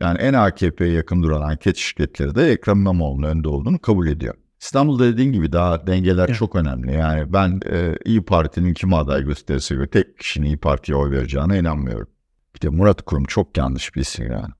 Yani 0.00 0.18
en 0.18 0.32
AKP'ye 0.32 0.92
yakın 0.92 1.22
duran 1.22 1.40
anket 1.40 1.76
şirketleri 1.76 2.34
de 2.34 2.50
Ekrem 2.52 2.76
İmamoğlu'nun 2.78 3.28
önde 3.28 3.48
olduğunu 3.48 3.78
kabul 3.78 4.06
ediyor. 4.06 4.34
İstanbul'da 4.60 5.04
dediğin 5.04 5.32
gibi 5.32 5.52
daha 5.52 5.86
dengeler 5.86 6.24
Evet. 6.28 6.38
çok 6.38 6.56
önemli. 6.56 6.92
Yani 6.92 7.32
ben 7.32 7.60
e, 7.70 7.94
İyi 8.04 8.24
Parti'nin 8.24 8.74
kime 8.74 8.96
aday 8.96 9.24
gösterirse 9.24 9.74
göre 9.74 9.86
tek 9.90 10.18
kişinin 10.18 10.46
İyi 10.46 10.56
Parti'ye 10.56 10.96
oy 10.98 11.10
vereceğine 11.10 11.58
inanmıyorum. 11.58 12.08
Bir 12.54 12.60
de 12.60 12.68
Murat 12.68 13.02
Kurum 13.02 13.24
çok 13.24 13.56
yanlış 13.56 13.94
bir 13.94 14.00
isim 14.00 14.32
yani. 14.32 14.52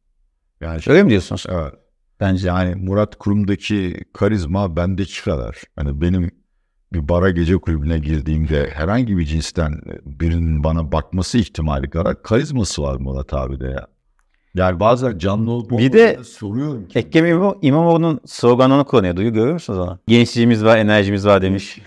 Yani 0.60 0.80
Öyle 0.86 1.02
mi 1.02 1.10
diyorsunuz? 1.10 1.46
evet. 1.48 1.74
Bence. 2.20 2.48
Yani 2.48 2.74
Murat 2.74 3.16
Kurum'daki 3.18 4.04
karizma 4.12 4.76
bendeki 4.76 5.24
kadar. 5.24 5.56
Hani 5.76 6.00
benim 6.00 6.30
bir 6.92 7.08
bara 7.08 7.30
gece 7.30 7.56
kulübüne 7.56 7.98
girdiğimde 7.98 8.70
herhangi 8.70 9.16
bir 9.18 9.24
cinsten 9.24 9.80
birinin 10.04 10.64
bana 10.64 10.92
bakması 10.92 11.38
ihtimali 11.38 11.90
kadar 11.90 12.22
karizması 12.22 12.82
var 12.82 12.96
Murat 12.96 13.34
abi 13.34 13.60
de 13.60 13.66
ya. 13.66 13.86
Yani 14.54 14.80
bazen 14.80 15.18
canlı 15.18 15.50
olup 15.50 15.70
Bir 15.70 15.92
de 15.92 16.24
soruyorum 16.24 16.88
ki. 16.88 16.98
Ekrem 16.98 17.26
İmam- 17.26 17.58
İmamoğlu'nun 17.62 18.20
sloganını 18.26 18.84
kullanıyor. 18.84 19.16
Duyuyor 19.16 19.34
görüyor 19.34 19.52
musunuz 19.52 19.78
onu? 19.78 19.98
Gençliğimiz 20.08 20.64
var, 20.64 20.76
enerjimiz 20.78 21.26
var 21.26 21.42
demiş. 21.42 21.78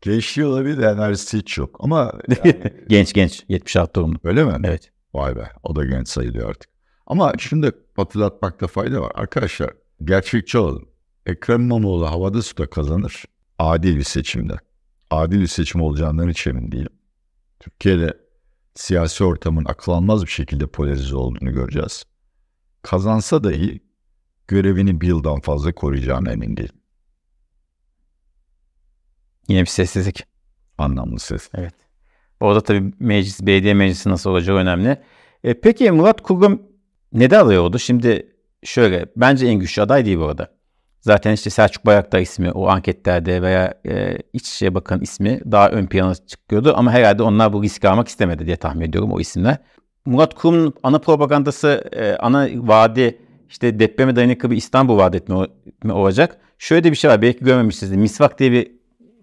Gençliği 0.00 0.46
olabilir 0.46 0.78
de 0.78 0.86
enerjisi 0.86 1.38
hiç 1.38 1.58
yok. 1.58 1.76
Ama 1.80 2.12
yani, 2.44 2.72
genç 2.88 3.12
genç. 3.12 3.44
76 3.48 3.94
doğumlu. 3.94 4.18
öyle 4.24 4.44
mi? 4.44 4.52
Evet. 4.64 4.90
Vay 5.14 5.36
be 5.36 5.48
o 5.62 5.76
da 5.76 5.84
genç 5.84 6.08
sayılıyor 6.08 6.48
artık. 6.50 6.70
Ama 7.06 7.32
da 7.62 7.72
hatırlatmakta 7.96 8.66
fayda 8.66 9.00
var. 9.00 9.12
Arkadaşlar 9.14 9.70
gerçekçi 10.04 10.58
olalım. 10.58 10.88
Ekrem 11.26 11.60
İmamoğlu 11.60 12.10
havada 12.10 12.42
suda 12.42 12.66
kazanır. 12.70 13.24
Adil 13.58 13.96
bir 13.96 14.04
seçimde. 14.04 14.56
Adil 15.10 15.40
bir 15.40 15.46
seçim 15.46 15.80
olacağından 15.80 16.28
hiç 16.28 16.46
emin 16.46 16.72
değilim. 16.72 16.92
Türkiye'de 17.60 18.18
siyasi 18.74 19.24
ortamın 19.24 19.64
akıl 19.64 19.92
almaz 19.92 20.22
bir 20.22 20.30
şekilde 20.30 20.66
polarize 20.66 21.16
olduğunu 21.16 21.52
göreceğiz. 21.52 22.04
Kazansa 22.82 23.44
dahi 23.44 23.80
görevini 24.48 25.00
bir 25.00 25.06
yıldan 25.08 25.40
fazla 25.40 25.72
koruyacağına 25.72 26.32
emin 26.32 26.56
değilim. 26.56 26.76
Yine 29.48 29.60
bir 29.60 29.66
sessizlik. 29.66 30.24
Anlamlı 30.78 31.18
ses. 31.18 31.50
Evet. 31.54 31.74
Orada 32.40 32.60
tabii 32.60 32.92
meclis, 33.00 33.40
belediye 33.40 33.74
meclisi 33.74 34.08
nasıl 34.08 34.30
olacağı 34.30 34.56
önemli. 34.56 35.02
E, 35.44 35.60
peki 35.60 35.90
Murat 35.90 36.22
Kurum 36.22 36.62
neden 37.12 37.44
aday 37.44 37.58
oldu? 37.58 37.78
Şimdi 37.78 38.36
şöyle, 38.62 39.06
bence 39.16 39.46
en 39.46 39.54
güçlü 39.54 39.82
aday 39.82 40.04
değil 40.04 40.18
bu 40.18 40.24
arada. 40.24 40.55
Zaten 41.06 41.32
işte 41.32 41.50
Selçuk 41.50 41.86
Bayraktar 41.86 42.20
ismi 42.20 42.52
o 42.52 42.68
anketlerde 42.68 43.42
veya 43.42 43.74
e, 43.88 44.18
İçişleri 44.32 44.74
Bakanı 44.74 45.02
ismi 45.02 45.40
daha 45.50 45.70
ön 45.70 45.86
plana 45.86 46.14
çıkıyordu. 46.14 46.72
Ama 46.76 46.92
herhalde 46.92 47.22
onlar 47.22 47.52
bu 47.52 47.62
riski 47.62 47.88
almak 47.88 48.08
istemedi 48.08 48.46
diye 48.46 48.56
tahmin 48.56 48.80
ediyorum 48.80 49.12
o 49.12 49.20
isimler. 49.20 49.56
Murat 50.06 50.34
Kurum'un 50.34 50.74
ana 50.82 50.98
propagandası, 50.98 51.84
e, 51.92 52.16
ana 52.16 52.48
vaadi 52.54 53.18
işte 53.48 53.78
depreme 53.78 54.16
dayanıklı 54.16 54.50
bir 54.50 54.56
İstanbul 54.56 54.96
vaat 54.96 55.14
etme, 55.14 55.36
olacak. 55.92 56.38
Şöyle 56.58 56.84
de 56.84 56.90
bir 56.90 56.96
şey 56.96 57.10
var 57.10 57.22
belki 57.22 57.44
görmemişsiniz. 57.44 57.96
Misvak 57.96 58.38
diye 58.38 58.52
bir 58.52 58.72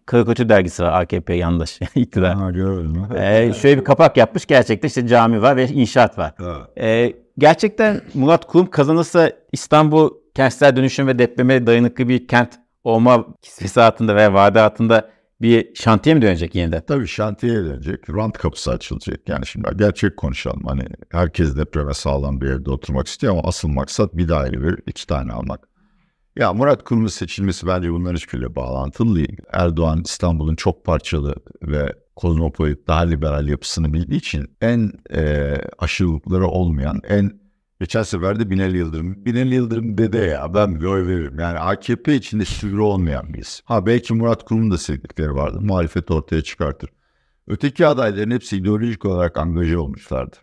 karikatür 0.06 0.50
dergisi 0.50 0.84
var 0.84 1.02
AKP 1.02 1.34
yandaş 1.34 1.80
iktidar. 1.96 2.36
Ha 2.36 2.52
gördün 2.52 2.98
Ee, 3.16 3.54
şöyle 3.54 3.80
bir 3.80 3.84
kapak 3.84 4.18
yapmış 4.18 4.46
gerçekten 4.46 4.88
işte 4.88 5.08
cami 5.08 5.42
var 5.42 5.56
ve 5.56 5.68
inşaat 5.68 6.18
var. 6.18 6.34
Ee, 6.78 7.14
gerçekten 7.38 8.02
Murat 8.14 8.48
Kurum 8.48 8.70
kazanırsa 8.70 9.32
İstanbul 9.52 10.23
kentsel 10.36 10.76
dönüşüm 10.76 11.08
ve 11.08 11.20
depreme 11.20 11.68
dayanıklı 11.68 12.10
bir 12.10 12.28
kent 12.28 12.60
olma 12.84 13.26
kisvesi 13.42 13.82
altında 13.82 14.16
veya 14.16 14.34
vade 14.34 14.62
altında 14.62 15.10
bir 15.42 15.76
şantiye 15.76 16.16
mi 16.16 16.22
dönecek 16.22 16.56
yeniden? 16.56 16.84
Tabii 16.88 17.08
şantiyeye 17.08 17.64
dönecek. 17.64 18.10
Rant 18.10 18.38
kapısı 18.38 18.72
açılacak. 18.72 19.30
Yani 19.30 19.46
şimdi 19.46 19.68
gerçek 19.76 20.18
konuşalım. 20.18 20.64
Hani 20.66 20.84
herkes 21.12 21.58
depreme 21.58 21.94
sağlam 21.94 22.42
bir 22.42 22.48
evde 22.48 22.72
oturmak 22.72 23.08
istiyor 23.08 23.34
ama 23.34 23.42
asıl 23.44 23.68
maksat 23.68 24.14
bir 24.14 24.30
daire 24.30 24.64
bir 24.64 24.80
iki 24.88 25.08
tane 25.08 25.34
almak. 25.34 25.68
Ya 26.36 26.54
Murat 26.54 26.84
Kurum'un 26.84 27.08
seçilmesi 27.08 27.68
bence 27.68 27.92
bunların 27.92 28.16
hiçbiriyle 28.16 28.56
bağlantılı 28.56 29.16
değil. 29.16 29.38
Erdoğan 29.52 30.02
İstanbul'un 30.06 30.56
çok 30.56 30.86
parçalı 30.86 31.36
ve 31.62 31.94
kozmopolit 32.16 32.88
daha 32.88 33.02
liberal 33.02 33.48
yapısını 33.48 33.94
bildiği 33.94 34.18
için 34.18 34.58
en 34.62 34.92
e, 35.14 35.56
aşırılıkları 35.80 36.48
olmayan, 36.48 37.02
en 37.08 37.43
Geçen 37.84 38.04
sefer 38.04 38.40
de 38.40 38.50
Binali 38.50 38.78
Yıldırım. 38.78 39.26
Binali 39.26 39.56
Yıldırım 39.56 39.98
dede 39.98 40.18
ya 40.18 40.54
ben 40.54 40.82
bir 40.82 40.86
oy 40.86 41.08
veririm. 41.08 41.40
Yani 41.40 41.60
AKP 41.60 42.16
içinde 42.16 42.46
sivri 42.46 42.82
olmayan 42.82 43.34
isim. 43.34 43.66
Ha 43.66 43.86
belki 43.86 44.14
Murat 44.14 44.46
Kurum'un 44.46 44.72
da 44.72 44.78
sevdikleri 44.78 45.36
vardı. 45.36 45.58
Muhalefet 45.62 46.12
ortaya 46.12 46.42
çıkartır. 46.42 46.90
Öteki 47.48 47.88
adayların 47.88 48.32
hepsi 48.32 48.58
ideolojik 48.58 49.06
olarak 49.06 49.38
angaje 49.38 49.78
olmuşlardı. 49.78 50.36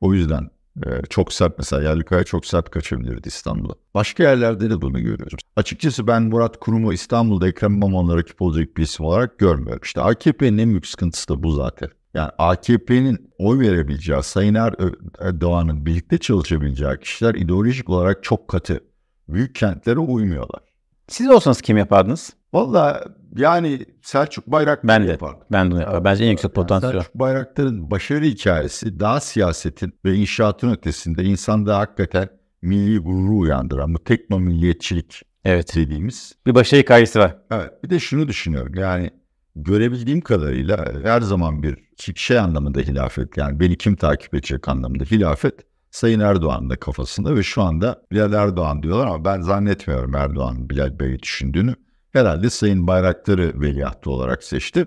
O 0.00 0.14
yüzden 0.14 0.50
e, 0.86 0.90
çok 1.10 1.32
sert 1.32 1.58
mesela 1.58 1.82
Yerlikaya 1.82 2.24
çok 2.24 2.46
sert 2.46 2.70
kaçabilirdi 2.70 3.28
İstanbul'a. 3.28 3.74
Başka 3.94 4.22
yerlerde 4.22 4.70
de 4.70 4.80
bunu 4.82 5.00
görüyoruz. 5.00 5.40
Açıkçası 5.56 6.06
ben 6.06 6.22
Murat 6.22 6.60
Kurum'u 6.60 6.92
İstanbul'da 6.92 7.48
Ekrem 7.48 7.74
İmamoğlu'na 7.74 8.16
rakip 8.16 8.42
olacak 8.42 8.76
bir 8.76 8.82
isim 8.82 9.06
olarak 9.06 9.38
görmüyorum. 9.38 9.82
İşte 9.84 10.00
AKP'nin 10.00 10.58
en 10.58 10.70
büyük 10.70 10.86
sıkıntısı 10.86 11.28
da 11.28 11.42
bu 11.42 11.52
zaten. 11.52 11.88
Yani 12.14 12.30
AKP'nin 12.38 13.30
oy 13.38 13.58
verebileceği, 13.58 14.22
Sayın 14.22 14.54
Er- 14.54 14.74
Erdoğan'ın 15.20 15.86
birlikte 15.86 16.18
çalışabileceği 16.18 16.98
kişiler 17.00 17.34
ideolojik 17.34 17.90
olarak 17.90 18.24
çok 18.24 18.48
katı. 18.48 18.80
Büyük 19.28 19.54
kentlere 19.54 19.98
uymuyorlar. 19.98 20.60
Siz 21.08 21.30
olsanız 21.30 21.60
kim 21.62 21.76
yapardınız? 21.76 22.32
Valla 22.52 23.04
yani 23.36 23.86
Selçuk 24.02 24.46
Bayraktar 24.46 24.88
Ben 24.88 25.06
de. 25.06 25.10
yapardı. 25.10 25.44
Ben 25.52 25.70
de 25.70 25.74
onu 25.74 25.80
yaparım. 25.82 26.04
Bence 26.04 26.24
en 26.24 26.30
yüksek 26.30 26.44
Yani 26.44 26.54
potansiyel. 26.54 26.92
Selçuk 26.92 27.14
Bayraktar'ın 27.14 27.90
başarı 27.90 28.24
hikayesi 28.24 29.00
daha 29.00 29.20
siyasetin 29.20 29.92
ve 30.04 30.14
inşaatın 30.14 30.70
ötesinde 30.72 31.24
insanda 31.24 31.78
hakikaten 31.78 32.28
milli 32.62 32.98
gururu 32.98 33.38
uyandıran 33.38 33.94
bu 33.94 34.04
tekno 34.04 34.40
milliyetçilik 34.40 35.22
Evet. 35.44 35.76
dediğimiz. 35.76 36.34
Bir 36.46 36.54
başarı 36.54 36.80
hikayesi 36.80 37.18
var. 37.18 37.36
Evet 37.50 37.84
bir 37.84 37.90
de 37.90 37.98
şunu 38.00 38.28
düşünüyorum 38.28 38.74
yani 38.74 39.10
görebildiğim 39.56 40.20
kadarıyla 40.20 40.86
her 41.02 41.20
zaman 41.20 41.62
bir 41.62 41.78
şey 42.16 42.38
anlamında 42.38 42.80
hilafet 42.80 43.36
yani 43.36 43.60
beni 43.60 43.78
kim 43.78 43.96
takip 43.96 44.34
edecek 44.34 44.68
anlamında 44.68 45.04
hilafet 45.04 45.54
Sayın 45.90 46.20
Erdoğan'ın 46.20 46.70
da 46.70 46.76
kafasında 46.76 47.34
ve 47.34 47.42
şu 47.42 47.62
anda 47.62 48.02
Bilal 48.12 48.32
Erdoğan 48.32 48.82
diyorlar 48.82 49.06
ama 49.06 49.24
ben 49.24 49.40
zannetmiyorum 49.40 50.14
Erdoğan 50.14 50.70
Bilal 50.70 50.98
Bey'i 50.98 51.18
düşündüğünü. 51.18 51.74
Herhalde 52.12 52.50
Sayın 52.50 52.86
Bayraktar'ı 52.86 53.60
veliahtı 53.60 54.10
olarak 54.10 54.44
seçti. 54.44 54.86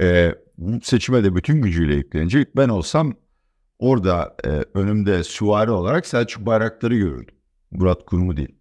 Ee, 0.00 0.34
seçime 0.82 1.24
de 1.24 1.34
bütün 1.34 1.62
gücüyle 1.62 1.94
yüklenecek. 1.94 2.56
Ben 2.56 2.68
olsam 2.68 3.14
orada 3.78 4.36
e, 4.44 4.48
önümde 4.74 5.24
süvari 5.24 5.70
olarak 5.70 6.06
Selçuk 6.06 6.46
Bayraktar'ı 6.46 6.94
görürdüm. 6.94 7.34
Murat 7.70 8.06
Kurum'u 8.06 8.36
değil. 8.36 8.58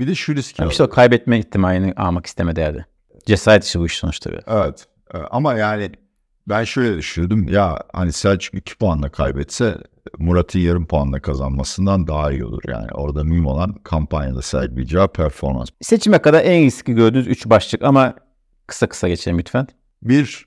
Bir 0.00 0.06
de 0.06 0.14
şu 0.14 0.34
riski 0.34 0.62
Yani 0.62 0.70
işte 0.70 0.84
o 0.84 0.88
kaybetme 0.88 1.38
ihtimalini 1.38 1.92
almak 1.92 2.26
istemedi 2.26 2.60
herhalde. 2.60 2.86
Cesaret 3.26 3.64
işi 3.64 3.80
bu 3.80 3.86
iş 3.86 3.98
sonuçta. 3.98 4.30
biraz. 4.30 4.42
Evet. 4.46 4.86
E, 5.14 5.18
Ama 5.18 5.54
yani 5.54 5.90
ben 6.48 6.64
şöyle 6.64 6.96
düşünürdüm. 6.98 7.48
Ya 7.48 7.78
hani 7.92 8.12
Selçuk 8.12 8.54
2 8.54 8.78
puanla 8.78 9.08
kaybetse 9.08 9.76
Murat'ın 10.18 10.58
yarım 10.58 10.86
puanla 10.86 11.20
kazanmasından 11.22 12.06
daha 12.06 12.32
iyi 12.32 12.44
olur. 12.44 12.62
Yani 12.68 12.86
orada 12.94 13.24
mühim 13.24 13.46
olan 13.46 13.74
kampanyada 13.74 14.42
sergileyeceği 14.42 15.06
performans. 15.06 15.68
Seçime 15.80 16.18
kadar 16.18 16.44
en 16.44 16.64
riskli 16.64 16.94
gördüğünüz 16.94 17.26
3 17.26 17.46
başlık 17.46 17.82
ama 17.82 18.14
kısa 18.66 18.88
kısa 18.88 19.08
geçelim 19.08 19.38
lütfen. 19.38 19.66
Bir, 20.02 20.46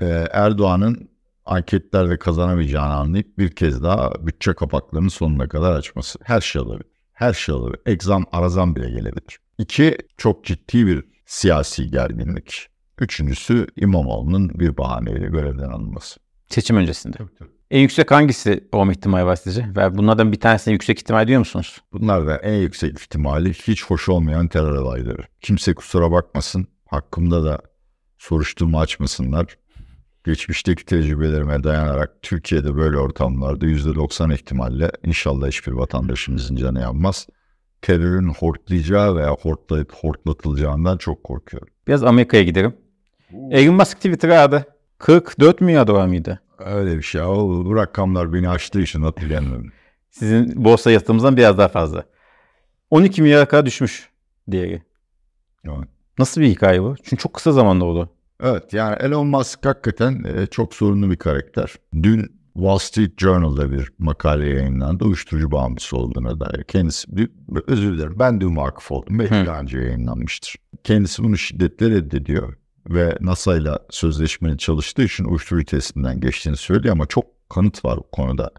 e, 0.00 0.06
Erdoğan'ın 0.32 1.10
anketlerde 1.46 2.18
kazanamayacağını 2.18 2.94
anlayıp 2.94 3.38
bir 3.38 3.50
kez 3.56 3.82
daha 3.82 4.26
bütçe 4.26 4.52
kapaklarını 4.52 5.10
sonuna 5.10 5.48
kadar 5.48 5.72
açması. 5.72 6.18
Her 6.22 6.40
şey 6.40 6.62
olabilir. 6.62 6.86
Her 7.12 7.32
şey 7.32 7.54
olabilir. 7.54 7.80
Egzam, 7.86 8.24
arazam 8.32 8.76
bile 8.76 8.90
gelebilir. 8.90 9.38
İki, 9.58 9.98
çok 10.16 10.44
ciddi 10.44 10.86
bir 10.86 11.04
siyasi 11.28 11.90
gerginlik. 11.90 12.68
Üçüncüsü 12.98 13.66
İmamoğlu'nun 13.76 14.50
bir 14.58 14.76
bahaneyle 14.76 15.26
görevden 15.26 15.68
alınması. 15.68 16.20
Seçim 16.48 16.76
öncesinde. 16.76 17.16
En 17.70 17.80
yüksek 17.80 18.10
hangisi 18.10 18.68
olma 18.72 18.92
ihtimali 18.92 19.26
var 19.26 19.36
sizce? 19.36 19.66
Ve 19.76 19.98
bunlardan 19.98 20.32
bir 20.32 20.40
tanesine 20.40 20.72
yüksek 20.72 20.98
ihtimal 20.98 21.28
diyor 21.28 21.38
musunuz? 21.38 21.82
Bunlar 21.92 22.26
da 22.26 22.36
en 22.36 22.54
yüksek 22.54 23.00
ihtimali 23.00 23.52
hiç 23.52 23.84
hoş 23.84 24.08
olmayan 24.08 24.48
terör 24.48 24.76
olayları. 24.76 25.22
Kimse 25.40 25.74
kusura 25.74 26.12
bakmasın. 26.12 26.66
Hakkımda 26.86 27.44
da 27.44 27.58
soruşturma 28.18 28.80
açmasınlar. 28.80 29.58
Geçmişteki 30.24 30.84
tecrübelerime 30.84 31.64
dayanarak 31.64 32.22
Türkiye'de 32.22 32.76
böyle 32.76 32.96
ortamlarda 32.96 33.66
%90 33.66 34.34
ihtimalle 34.34 34.90
inşallah 35.04 35.48
hiçbir 35.48 35.72
vatandaşımızın 35.72 36.56
canı 36.56 36.80
yanmaz. 36.80 37.26
Terörün 37.82 38.28
hortlayacağı 38.28 39.16
veya 39.16 39.30
hortlayıp 39.30 39.94
hortlatılacağından 39.94 40.96
çok 40.96 41.24
korkuyorum. 41.24 41.68
Biraz 41.88 42.04
Amerika'ya 42.04 42.42
giderim. 42.42 42.76
Elon 43.50 43.74
Musk 43.74 43.96
Twitter'a 43.96 44.42
aldı. 44.42 44.66
44 44.98 45.60
milyar 45.60 45.86
dolar 45.86 46.06
mıydı? 46.06 46.40
Öyle 46.58 46.96
bir 46.96 47.02
şey. 47.02 47.22
O, 47.22 47.64
bu 47.64 47.76
rakamlar 47.76 48.32
beni 48.32 48.48
aştığı 48.48 48.80
için 48.80 49.02
hatırlayamıyorum. 49.02 49.72
Sizin 50.10 50.64
borsa 50.64 50.90
yatırımınızdan 50.90 51.36
biraz 51.36 51.58
daha 51.58 51.68
fazla. 51.68 52.04
12 52.90 53.22
milyara 53.22 53.48
kadar 53.48 53.66
düşmüş 53.66 54.08
değeri. 54.48 54.82
Evet. 55.64 55.88
Nasıl 56.18 56.40
bir 56.40 56.46
hikaye 56.46 56.82
bu? 56.82 56.96
Çünkü 57.02 57.22
çok 57.22 57.34
kısa 57.34 57.52
zamanda 57.52 57.84
oldu. 57.84 58.10
Evet 58.42 58.72
yani 58.72 58.96
Elon 59.00 59.26
Musk 59.26 59.66
hakikaten 59.66 60.24
e, 60.24 60.46
çok 60.46 60.74
sorunlu 60.74 61.10
bir 61.10 61.16
karakter. 61.16 61.74
Dün 62.02 62.37
Wall 62.58 62.78
Street 62.78 63.18
Journal'da 63.18 63.72
bir 63.72 63.92
makale 63.98 64.48
yayınlandı. 64.48 65.04
Uyuşturucu 65.04 65.50
bağımlısı 65.50 65.96
olduğuna 65.96 66.40
dair. 66.40 66.64
Kendisi, 66.64 67.08
özür 67.66 67.94
dilerim 67.94 68.18
ben 68.18 68.40
dün 68.40 68.56
vakıf 68.56 68.92
oldum. 68.92 69.18
Belki 69.18 69.46
daha 69.46 69.60
önce 69.60 69.78
yayınlanmıştır. 69.78 70.54
Kendisi 70.84 71.24
bunu 71.24 71.36
şiddetle 71.38 71.90
reddediyor. 71.90 72.54
Ve 72.88 73.16
NASA 73.20 73.56
ile 73.56 73.70
sözleşmeli 73.90 74.58
çalıştığı 74.58 75.02
için 75.02 75.24
uyuşturucu 75.24 75.64
testinden 75.66 76.20
geçtiğini 76.20 76.56
söylüyor 76.56 76.92
ama 76.94 77.06
çok 77.06 77.24
kanıt 77.48 77.84
var 77.84 77.98
bu 77.98 78.10
konuda. 78.10 78.50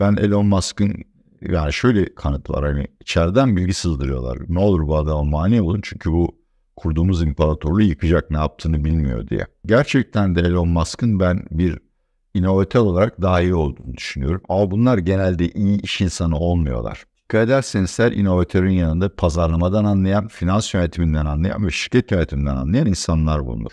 Ben 0.00 0.16
Elon 0.16 0.46
Musk'ın 0.46 0.94
yani 1.40 1.72
şöyle 1.72 2.14
kanıt 2.14 2.50
var 2.50 2.64
hani 2.64 2.86
içeriden 3.00 3.56
bilgi 3.56 3.74
sızdırıyorlar. 3.74 4.38
Ne 4.48 4.58
olur 4.58 4.86
bu 4.86 4.96
adama 4.96 5.22
mani 5.22 5.62
olun 5.62 5.80
çünkü 5.82 6.12
bu 6.12 6.36
kurduğumuz 6.76 7.22
imparatorluğu 7.22 7.82
yıkacak 7.82 8.30
ne 8.30 8.36
yaptığını 8.36 8.84
bilmiyor 8.84 9.28
diye. 9.28 9.46
Gerçekten 9.66 10.34
de 10.34 10.40
Elon 10.40 10.68
Musk'ın 10.68 11.20
ben 11.20 11.42
bir 11.50 11.78
inovatör 12.34 12.80
olarak 12.80 13.22
daha 13.22 13.40
iyi 13.40 13.54
olduğunu 13.54 13.94
düşünüyorum. 13.94 14.42
Ama 14.48 14.70
bunlar 14.70 14.98
genelde 14.98 15.48
iyi 15.48 15.82
iş 15.82 16.00
insanı 16.00 16.38
olmuyorlar. 16.38 17.04
Dikkat 17.18 17.44
ederseniz 17.48 17.98
her 17.98 18.12
inovatörün 18.12 18.70
yanında 18.70 19.16
pazarlamadan 19.16 19.84
anlayan, 19.84 20.28
finans 20.28 20.74
yönetiminden 20.74 21.26
anlayan 21.26 21.66
ve 21.66 21.70
şirket 21.70 22.10
yönetiminden 22.10 22.56
anlayan 22.56 22.86
insanlar 22.86 23.46
bulunur. 23.46 23.72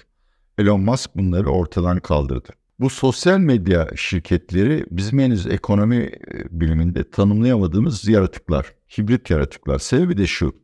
Elon 0.58 0.82
Musk 0.82 1.15
bunları 1.15 1.50
ortadan 1.50 2.00
kaldırdı. 2.00 2.50
Bu 2.80 2.89
sosyal 2.89 3.39
medya 3.39 3.89
şirketleri 3.96 4.86
bizim 4.91 5.20
henüz 5.20 5.48
ekonomi 5.48 5.96
e, 5.96 6.12
biliminde 6.51 7.10
tanımlayamadığımız 7.10 8.08
yaratıklar, 8.08 8.74
hibrit 8.98 9.30
yaratıklar. 9.30 9.80
Sebebi 9.80 10.18
de 10.18 10.27
şu, 10.27 10.56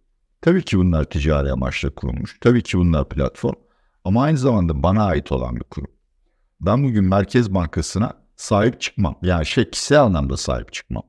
tabii 0.42 0.64
ki 0.64 0.78
bunlar 0.78 1.04
ticari 1.04 1.52
amaçla 1.52 1.90
kurulmuş, 1.90 2.38
tabii 2.42 2.64
ki 2.64 2.78
bunlar 2.78 3.10
platform 3.10 3.56
ama 4.04 4.24
aynı 4.24 4.38
zamanda 4.38 4.84
bana 4.84 5.06
ait 5.06 5.32
olan 5.32 5.56
bir 5.56 5.64
kurum. 5.64 5.97
Ben 6.62 6.84
bugün 6.84 7.06
Merkez 7.06 7.54
Bankası'na 7.54 8.14
sahip 8.36 8.82
çıkmam. 8.82 9.16
Yani 9.22 9.46
şey 9.46 9.70
kişisel 9.70 10.02
anlamda 10.02 10.38
sahip 10.38 10.74
çıkmam. 10.74 11.04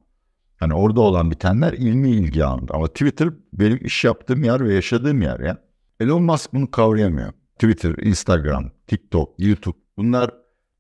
Hani 0.56 0.74
orada 0.74 1.00
olan 1.00 1.30
bitenler 1.30 1.72
ilmi 1.72 2.10
ilgi 2.10 2.44
alanında. 2.44 2.74
Ama 2.74 2.88
Twitter 2.88 3.28
benim 3.52 3.86
iş 3.86 4.04
yaptığım 4.04 4.44
yer 4.44 4.64
ve 4.64 4.74
yaşadığım 4.74 5.22
yer 5.22 5.40
ya. 5.40 5.58
Elon 6.00 6.22
Musk 6.22 6.54
bunu 6.54 6.70
kavrayamıyor. 6.70 7.32
Twitter, 7.54 7.94
Instagram, 8.02 8.70
TikTok, 8.86 9.34
YouTube 9.38 9.76
bunlar 9.96 10.30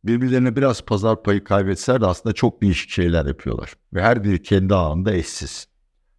birbirlerine 0.04 0.56
biraz 0.56 0.82
pazar 0.82 1.22
payı 1.22 1.44
kaybetseler 1.44 2.00
de 2.00 2.06
aslında 2.06 2.34
çok 2.34 2.62
değişik 2.62 2.90
şeyler 2.90 3.26
yapıyorlar. 3.26 3.74
Ve 3.94 4.02
her 4.02 4.24
biri 4.24 4.42
kendi 4.42 4.74
alanında 4.74 5.14
eşsiz. 5.14 5.68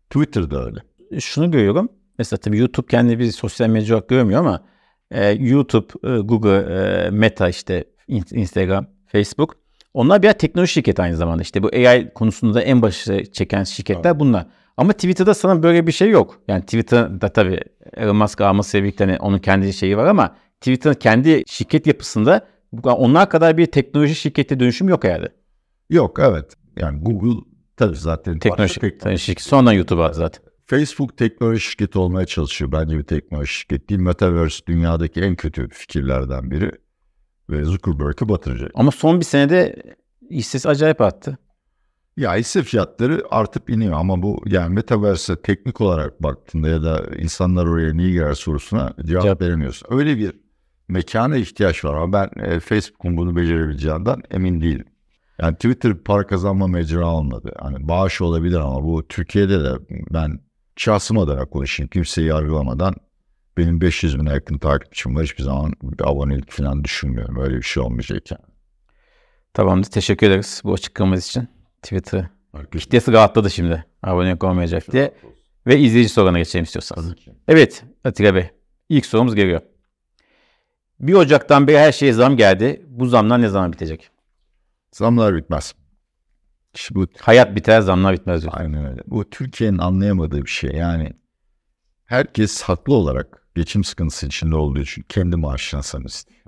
Twitter 0.09 0.51
da 0.51 0.65
öyle. 0.65 0.79
Şunu 1.19 1.51
görüyorum. 1.51 1.89
Mesela 2.17 2.39
tabii 2.39 2.57
YouTube 2.57 2.87
kendi 2.87 3.19
bir 3.19 3.31
sosyal 3.31 3.69
medya 3.69 3.95
olarak 3.95 4.09
görmüyor 4.09 4.39
ama 4.39 4.63
e, 5.11 5.29
YouTube, 5.29 5.87
e, 6.03 6.19
Google, 6.19 6.57
e, 7.05 7.09
Meta 7.09 7.49
işte 7.49 7.83
Instagram, 8.07 8.85
Facebook. 9.07 9.55
Onlar 9.93 10.23
bir 10.23 10.33
teknoloji 10.33 10.71
şirketi 10.71 11.01
aynı 11.01 11.15
zamanda. 11.15 11.41
İşte 11.41 11.63
bu 11.63 11.67
AI 11.67 12.13
konusunda 12.13 12.61
en 12.61 12.81
başı 12.81 13.23
çeken 13.31 13.63
şirketler 13.63 14.11
evet. 14.11 14.19
bunlar. 14.19 14.45
Ama 14.77 14.93
Twitter'da 14.93 15.33
sana 15.33 15.63
böyle 15.63 15.87
bir 15.87 15.91
şey 15.91 16.09
yok. 16.09 16.41
Yani 16.47 16.61
Twitter'da 16.61 17.29
tabii 17.29 17.59
Elon 17.93 18.15
Musk 18.15 18.41
alması 18.41 18.69
sebebiyle 18.69 18.95
hani 19.05 19.17
onun 19.17 19.39
kendi 19.39 19.73
şeyi 19.73 19.97
var 19.97 20.05
ama 20.05 20.35
Twitter'ın 20.61 20.93
kendi 20.93 21.43
şirket 21.47 21.87
yapısında 21.87 22.47
onlar 22.83 23.29
kadar 23.29 23.57
bir 23.57 23.65
teknoloji 23.65 24.15
şirketi 24.15 24.59
dönüşüm 24.59 24.89
yok 24.89 25.03
herhalde. 25.03 25.29
Yok 25.89 26.19
evet. 26.19 26.53
Yani 26.77 26.99
Google 27.03 27.41
tabii 27.77 27.95
zaten 27.95 28.39
teknoloji 28.39 28.73
şirketi. 28.73 29.43
Sonradan 29.43 29.73
YouTube 29.73 30.03
aldı 30.03 30.13
zaten. 30.13 30.48
Facebook 30.69 31.17
teknoloji 31.17 31.59
şirketi 31.59 31.99
olmaya 31.99 32.25
çalışıyor. 32.25 32.71
Bence 32.71 32.97
bir 32.97 33.03
teknoloji 33.03 33.53
şirketi 33.53 33.89
değil. 33.89 33.99
Metaverse 33.99 34.65
dünyadaki 34.65 35.21
en 35.21 35.35
kötü 35.35 35.69
fikirlerden 35.69 36.51
biri 36.51 36.71
ve 37.49 37.63
Zuckerberg'ı 37.63 38.29
batıracak. 38.29 38.71
Ama 38.75 38.91
son 38.91 39.19
bir 39.19 39.25
senede 39.25 39.75
hissesi 40.31 40.69
acayip 40.69 41.01
arttı. 41.01 41.37
Ya 42.17 42.35
hisse 42.35 42.63
fiyatları 42.63 43.23
artıp 43.31 43.69
iniyor 43.69 43.93
ama 43.93 44.21
bu 44.21 44.41
yani 44.45 44.73
Metaverse'e 44.73 45.35
teknik 45.41 45.81
olarak 45.81 46.23
baktığında 46.23 46.67
ya 46.67 46.83
da 46.83 47.05
insanlar 47.17 47.65
oraya 47.65 47.93
niye 47.93 48.11
girer 48.11 48.33
sorusuna 48.33 48.93
cevap, 49.05 49.23
cevap. 49.23 49.41
veremiyorsun. 49.41 49.87
Öyle 49.91 50.17
bir 50.17 50.31
mekana 50.87 51.37
ihtiyaç 51.37 51.85
var 51.85 51.93
ama 51.93 52.13
ben 52.13 52.43
e, 52.43 52.59
Facebook'un 52.59 53.17
bunu 53.17 53.35
becerebileceğinden 53.35 54.21
emin 54.31 54.61
değilim. 54.61 54.85
Yani 55.41 55.55
Twitter 55.55 55.97
para 55.97 56.27
kazanma 56.27 56.67
mecra 56.67 57.07
olmadı. 57.07 57.51
Hani 57.59 57.87
bağış 57.87 58.21
olabilir 58.21 58.57
ama 58.57 58.83
bu 58.83 59.07
Türkiye'de 59.07 59.63
de 59.63 59.71
ben 59.89 60.39
şahsım 60.79 61.17
olarak 61.17 61.51
konuşayım 61.51 61.89
kimseyi 61.89 62.27
yargılamadan 62.27 62.95
benim 63.57 63.81
500 63.81 64.19
bine 64.19 64.29
yakın 64.29 64.57
takipçim 64.57 65.15
var. 65.15 65.23
Hiçbir 65.23 65.43
zaman 65.43 65.73
bir 65.83 66.07
abonelik 66.07 66.51
falan 66.51 66.83
düşünmüyorum. 66.83 67.37
Öyle 67.39 67.57
bir 67.57 67.61
şey 67.61 67.83
olmayacak 67.83 68.31
yani. 68.31 68.41
Tamamdır. 69.53 69.89
Teşekkür 69.89 70.27
ederiz 70.27 70.61
bu 70.63 70.73
açıklamanız 70.73 71.27
için. 71.27 71.47
Twitter 71.81 72.25
kitlesi 72.79 73.11
rahatladı 73.11 73.49
şimdi. 73.49 73.85
Abonelik 74.03 74.43
olmayacak 74.43 74.91
diye. 74.91 75.13
Ve 75.67 75.79
izleyici 75.79 76.09
soruna 76.09 76.37
geçelim 76.37 76.63
istiyorsanız. 76.63 77.13
Evet 77.47 77.83
Atilla 78.03 78.35
Bey. 78.35 78.49
İlk 78.89 79.05
sorumuz 79.05 79.35
geliyor. 79.35 79.61
1 80.99 81.13
Ocak'tan 81.13 81.67
beri 81.67 81.77
her 81.77 81.91
şeye 81.91 82.13
zam 82.13 82.37
geldi. 82.37 82.85
Bu 82.87 83.05
zamlar 83.05 83.41
ne 83.41 83.49
zaman 83.49 83.73
bitecek? 83.73 84.09
Zamlar 84.91 85.35
bitmez. 85.35 85.75
Bu 86.91 87.07
hayat 87.21 87.55
biter, 87.55 87.81
zamlar 87.81 88.13
bitmez 88.13 88.41
diyor. 88.41 88.53
Aynen 88.55 88.85
öyle. 88.85 89.01
Bu 89.07 89.29
Türkiye'nin 89.29 89.77
anlayamadığı 89.77 90.45
bir 90.45 90.49
şey. 90.49 90.71
Yani 90.71 91.13
herkes 92.05 92.61
haklı 92.61 92.93
olarak 92.93 93.47
geçim 93.55 93.83
sıkıntısı 93.83 94.27
içinde 94.27 94.55
olduğu 94.55 94.79
için 94.79 95.05
kendi 95.09 95.35
maaşına 95.35 95.81
zam 95.81 96.05
istiyor. 96.05 96.39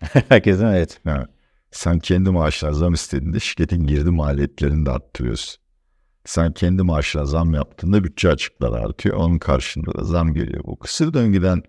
Herkesin 0.28 0.66
evet. 0.66 1.00
evet. 1.06 1.28
Sen 1.70 1.98
kendi 1.98 2.30
maaşına 2.30 2.72
zam 2.72 2.94
istediğinde 2.94 3.40
şirketin 3.40 3.86
girdi 3.86 4.10
maliyetlerini 4.10 4.86
de 4.86 4.90
arttırıyorsun. 4.90 5.60
Sen 6.24 6.52
kendi 6.52 6.82
maaşına 6.82 7.24
zam 7.24 7.54
yaptığında 7.54 8.04
bütçe 8.04 8.28
açıkları 8.28 8.74
artıyor. 8.74 9.16
Onun 9.16 9.38
karşında 9.38 9.94
da 9.94 10.04
zam 10.04 10.34
geliyor. 10.34 10.64
Bu 10.64 10.78
kısır 10.78 11.14
döngüden 11.14 11.62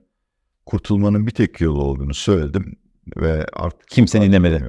kurtulmanın 0.65 1.28
bir 1.28 1.32
tek 1.32 1.62
yolu 1.62 1.84
olduğunu 1.84 2.13
söyledim. 2.13 2.76
Ve 3.17 3.45
artık 3.54 3.88
kimse 3.88 4.21
dinlemedi. 4.21 4.65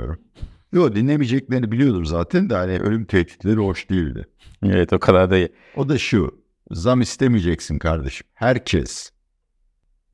Yok 0.73 0.97
dinlemeyeceklerini 0.97 1.73
biliyordum 1.73 2.07
zaten 2.07 2.51
de 2.51 2.55
hani 2.55 2.79
ölüm 2.79 3.05
tehditleri 3.05 3.57
hoş 3.57 3.91
değildi. 3.91 4.27
Evet 4.63 4.93
o 4.93 4.99
kadar 4.99 5.31
da 5.31 5.37
iyi. 5.37 5.53
O 5.77 5.89
da 5.89 5.99
şu 5.99 6.43
zam 6.71 7.01
istemeyeceksin 7.01 7.79
kardeşim. 7.79 8.27
Herkes 8.35 9.11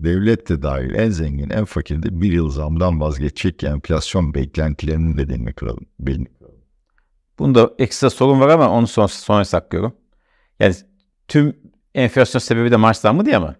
devlet 0.00 0.48
de 0.48 0.62
dahil 0.62 0.94
en 0.94 1.10
zengin 1.10 1.50
en 1.50 1.64
fakir 1.64 2.02
de 2.02 2.20
bir 2.20 2.32
yıl 2.32 2.50
zamdan 2.50 3.00
vazgeçecek 3.00 3.58
ki 3.58 3.66
enflasyon 3.66 4.34
beklentilerinin 4.34 5.18
bedenini 5.18 5.52
kıralım. 5.52 5.86
Belini 6.00 6.28
kıralım. 6.38 6.58
Bunda 7.38 7.70
ekstra 7.78 8.10
sorun 8.10 8.40
var 8.40 8.48
ama 8.48 8.70
onu 8.70 8.86
son, 8.86 9.06
sonra 9.06 9.44
saklıyorum. 9.44 9.92
Yani 10.60 10.74
tüm 11.28 11.56
enflasyon 11.94 12.40
sebebi 12.40 12.70
de 12.70 12.76
maaş 12.76 12.96
zammı 12.96 13.26
diye 13.26 13.36
ama. 13.36 13.56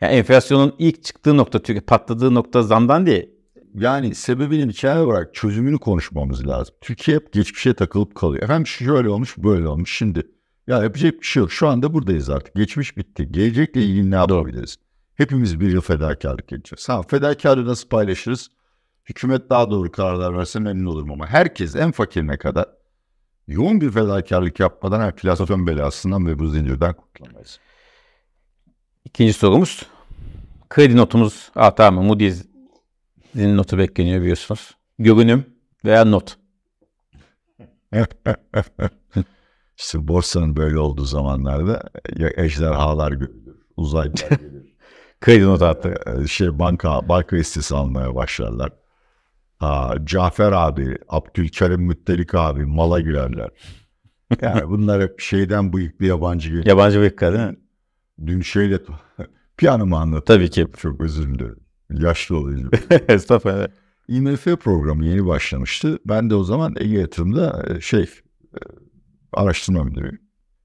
Yani 0.00 0.12
enflasyonun 0.12 0.74
ilk 0.78 1.04
çıktığı 1.04 1.36
nokta, 1.36 1.60
patladığı 1.86 2.34
nokta 2.34 2.62
zamdan 2.62 3.06
diye. 3.06 3.35
Yani 3.76 4.14
sebebinin 4.14 4.70
hikaye 4.70 5.00
olarak 5.00 5.34
çözümünü 5.34 5.78
konuşmamız 5.78 6.46
lazım. 6.46 6.74
Türkiye 6.80 7.16
hep 7.16 7.32
geçmişe 7.32 7.74
takılıp 7.74 8.14
kalıyor. 8.14 8.42
Efendim 8.42 8.66
şöyle 8.66 9.08
olmuş, 9.08 9.38
böyle 9.38 9.68
olmuş. 9.68 9.96
Şimdi 9.96 10.26
ya 10.66 10.82
yapacak 10.82 11.20
bir 11.20 11.26
şey 11.26 11.40
yok. 11.40 11.52
Şu 11.52 11.68
anda 11.68 11.94
buradayız 11.94 12.30
artık. 12.30 12.54
Geçmiş 12.54 12.96
bitti. 12.96 13.32
Gelecekle 13.32 13.82
ilgili 13.82 14.10
ne 14.10 14.14
yapabiliriz? 14.14 14.76
Hepimiz 15.14 15.60
bir 15.60 15.72
yıl 15.72 15.80
fedakarlık 15.80 16.52
edeceğiz. 16.52 16.88
Ha, 16.88 17.02
fedakarlığı 17.02 17.66
nasıl 17.66 17.88
paylaşırız? 17.88 18.48
Hükümet 19.04 19.50
daha 19.50 19.70
doğru 19.70 19.92
kararlar 19.92 20.38
verse 20.38 20.58
memnun 20.58 20.86
olurum 20.86 21.12
ama 21.12 21.26
herkes 21.26 21.76
en 21.76 21.92
fakirine 21.92 22.36
kadar 22.36 22.66
yoğun 23.48 23.80
bir 23.80 23.90
fedakarlık 23.90 24.60
yapmadan 24.60 25.06
enflasyon 25.06 25.66
belasından 25.66 26.26
ve 26.26 26.38
bu 26.38 26.46
zincirden 26.46 26.94
kurtulamayız. 26.94 27.60
İkinci 29.04 29.32
sorumuz. 29.32 29.86
Kredi 30.68 30.96
notumuz 30.96 31.50
artar 31.54 31.92
mı? 31.92 32.02
Moody's'in 33.36 33.56
notu 33.56 33.78
bekleniyor 33.78 34.20
biliyorsunuz. 34.20 34.76
Görünüm 34.98 35.44
veya 35.84 36.04
not. 36.04 36.36
İşte 39.78 40.08
borsanın 40.08 40.56
böyle 40.56 40.78
olduğu 40.78 41.04
zamanlarda 41.04 41.82
ya 42.16 42.30
ejderhalar 42.36 43.12
görülür, 43.12 43.56
uzaylılar 43.76 44.30
gelir. 44.30 44.76
Kredi 45.20 45.44
notu 45.44 45.64
attı. 45.64 45.94
Şey 46.28 46.58
banka, 46.58 47.08
banka 47.08 47.36
hissesi 47.36 47.74
almaya 47.74 48.14
başlarlar. 48.14 48.72
Ha, 49.58 49.94
Cafer 50.04 50.52
abi, 50.52 50.98
Abdülkerim 51.08 51.82
Müttelik 51.82 52.34
abi 52.34 52.64
mala 52.64 53.00
girerler. 53.00 53.50
Yani 54.42 54.68
bunlar 54.68 55.02
hep 55.02 55.20
şeyden 55.20 55.72
bıyıklı 55.72 56.06
yabancı 56.06 56.48
geliyor. 56.48 56.66
Yabancı 56.66 57.00
bıyıklı 57.00 57.32
değil 57.32 57.48
mi? 57.48 57.56
Dün 58.26 58.40
şeyle 58.40 58.78
piyanımı 59.56 59.96
anlat. 59.96 60.26
Tabii 60.26 60.50
ki. 60.50 60.66
Çok 60.76 61.00
özür 61.00 61.34
dilerim. 61.34 61.65
Yaşlı 61.90 62.36
oluyor. 62.38 62.72
Estağfurullah. 63.08 63.68
IMF 64.08 64.44
programı 64.44 65.06
yeni 65.06 65.26
başlamıştı. 65.26 65.98
Ben 66.06 66.30
de 66.30 66.34
o 66.34 66.44
zaman 66.44 66.74
Ege 66.78 66.98
Yatırım'da 66.98 67.66
e, 67.68 67.80
şey 67.80 68.02
e, 68.02 68.60
araştırma 69.32 69.84
müdürüyüm. 69.84 70.20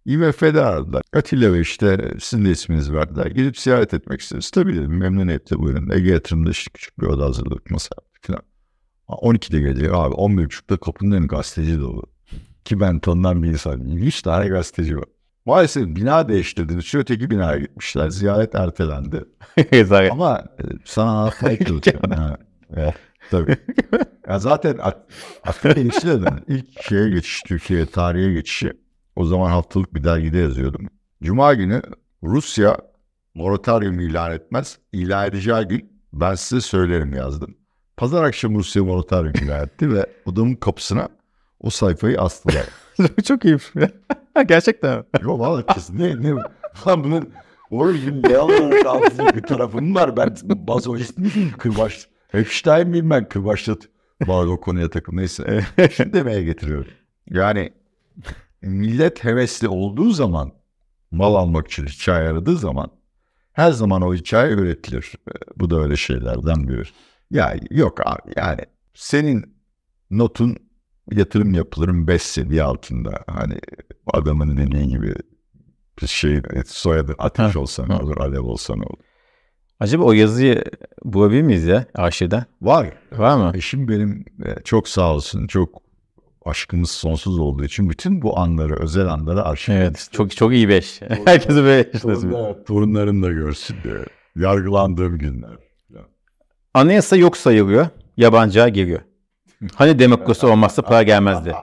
IMF'de 0.06 0.62
aradılar. 0.62 1.02
Atilla 1.14 1.54
ve 1.54 1.60
işte 1.60 2.12
sizin 2.20 2.46
de 2.46 2.52
isminizi 2.52 2.94
verdiler. 2.94 3.26
Gidip 3.26 3.58
ziyaret 3.58 3.94
etmek 3.94 4.22
isteriz. 4.22 4.52
Tabii 4.52 4.76
dedim 4.76 4.98
memnuniyetle 4.98 5.60
buyurun. 5.60 5.90
Ege 5.90 6.12
Yatırım'da 6.12 6.50
işte 6.50 6.72
küçük 6.74 7.02
bir 7.02 7.06
oda 7.06 7.26
hazırladık 7.26 7.72
masa 7.72 7.96
falan. 8.22 8.42
12'de 9.08 9.60
geliyor 9.60 9.94
abi 9.94 10.16
11.30'da 10.16 10.78
kapının 10.78 11.12
önü 11.12 11.28
gazeteci 11.28 11.80
dolu. 11.80 12.04
Ki 12.66 12.80
ben 12.80 13.00
tanınan 13.00 13.44
bir 13.44 13.50
insan. 13.50 13.80
100 13.80 14.22
tane 14.22 14.48
gazeteci 14.48 14.98
var. 14.98 15.06
Maalesef 15.46 15.88
bina 15.88 16.30
değiştirdiniz. 16.30 16.86
Şu 16.86 17.00
öteki 17.00 17.30
binaya 17.30 17.60
gitmişler. 17.60 18.10
Ziyaret 18.10 18.56
ertelendi. 18.56 19.26
Ama 20.12 20.40
e, 20.60 20.64
sana 20.86 21.32
çalışıyorum. 21.42 22.12
ha. 22.12 22.38
Evet, 22.76 22.96
tabii. 23.32 23.58
Ya 24.28 24.40
zaten 24.40 24.78
aklı 25.44 25.76
değiştirden 25.76 26.40
ilk 26.48 26.84
şeye 26.84 27.10
geçiş, 27.10 27.42
Türkiye'ye 27.42 27.86
tarihe 27.86 28.34
geçişi. 28.34 28.74
O 29.16 29.26
zaman 29.26 29.50
haftalık 29.50 29.96
bir 29.96 30.04
dergide 30.04 30.38
yazıyordum. 30.38 30.88
Cuma 31.24 31.54
günü 31.54 31.82
Rusya 32.24 32.78
moratorium 33.36 34.00
ilan 34.00 34.32
etmez. 34.32 34.78
İlan 34.92 35.28
edeceği 35.28 35.64
gün 35.66 35.92
ben 36.14 36.36
size 36.36 36.62
söylerim 36.62 37.14
yazdım. 37.14 37.58
Pazar 37.98 38.24
akşamı 38.24 38.60
Rusya 38.60 38.84
moratorium 38.84 39.34
ilan 39.44 39.64
etti 39.64 39.94
ve 39.94 40.06
odamın 40.26 40.56
kapısına 40.56 41.10
o 41.60 41.70
sayfayı 41.70 42.22
astılar. 42.22 42.66
Çok 43.24 43.46
iyi. 43.46 43.58
Gerçekten 44.48 44.98
mi? 44.98 45.04
Yok 45.22 45.40
valla 45.40 45.66
kız 45.66 45.90
ne 45.90 46.22
ne? 46.22 46.32
Lan 46.88 47.04
bunun 47.04 47.30
oğlum 47.72 48.24
ne 48.24 48.38
olarak 48.38 48.86
altında 48.86 49.36
bir 49.36 49.42
tarafım 49.42 49.96
var. 49.96 50.18
Ben 50.18 50.36
bazoist 50.44 51.18
miyim? 51.18 51.52
Kırbaç 51.58 52.08
Epstein 52.34 52.88
miyim 52.88 53.10
ben? 53.10 53.30
Kırbaçlat 53.30 53.80
var 54.26 54.46
o 54.46 54.60
konuya 54.60 54.90
takım 54.90 55.18
neyse. 55.18 55.66
Şunu 55.92 56.14
demeye 56.14 56.44
getiriyorum. 56.44 56.92
Yani 57.30 57.74
millet 58.62 59.24
hevesli 59.24 59.68
olduğu 59.68 60.12
zaman 60.12 60.52
mal 61.12 61.36
almak 61.36 61.68
için 61.68 61.86
hikaye 61.86 62.30
aradığı 62.30 62.58
zaman 62.58 62.92
her 63.54 63.72
zaman 63.72 64.02
o 64.02 64.14
hikaye 64.14 64.54
üretilir. 64.54 65.14
Bu 65.58 65.70
da 65.70 65.82
öyle 65.82 65.96
şeylerden 65.96 66.68
biri. 66.68 66.84
Ya 67.32 67.56
yok 67.70 68.08
abi 68.08 68.34
yani 68.36 68.60
senin 68.94 69.56
notun 70.12 70.58
yatırım 71.12 71.54
yapılırım 71.54 72.08
5 72.08 72.22
seviye 72.22 72.64
altında 72.64 73.24
hani 73.28 73.60
adamın 74.14 74.58
dediği 74.58 74.88
gibi 74.88 75.14
bir 76.02 76.08
şey 76.08 76.42
soyadı 76.66 77.16
ateş 77.18 77.56
olsa 77.56 77.86
ne 77.88 77.96
olur 77.96 78.18
alev 78.18 78.42
olsa 78.42 78.76
ne 78.76 78.84
olur. 78.84 79.04
Acaba 79.80 80.04
o 80.04 80.12
yazıyı 80.12 80.64
bulabilir 81.04 81.42
miyiz 81.42 81.64
ya 81.64 81.86
arşivden? 81.96 82.46
Var. 82.62 82.94
Var 83.12 83.38
mı? 83.38 83.52
Eşim 83.56 83.88
benim 83.88 84.26
e, 84.46 84.64
çok 84.64 84.88
sağ 84.88 85.14
olsun 85.14 85.48
çok 85.48 85.82
aşkımız 86.46 86.92
sonsuz 86.92 87.40
olduğu 87.40 87.64
için 87.64 87.90
bütün 87.90 88.22
bu 88.22 88.40
anları 88.40 88.76
özel 88.76 89.08
anları 89.08 89.44
arşivlemiş. 89.44 89.88
Evet. 89.88 90.10
Çok 90.12 90.36
çok 90.36 90.54
iyi 90.54 90.70
beş. 90.70 91.02
Yaşlasın. 91.28 92.32
Torunlar, 92.32 92.66
torunlarım 92.66 93.24
da 93.24 93.32
görsün 93.32 93.76
diye. 93.84 94.06
Yargılandığım 94.36 95.18
günler. 95.18 95.58
Anayasa 96.74 97.16
yok 97.16 97.38
sayılıyor. 97.38 97.88
Yabancıya 98.18 98.70
giriyor. 98.70 99.02
Hani 99.76 100.00
demokrasi 100.00 100.46
olmazsa 100.46 100.82
para 100.82 101.04
gelmezdi. 101.04 101.56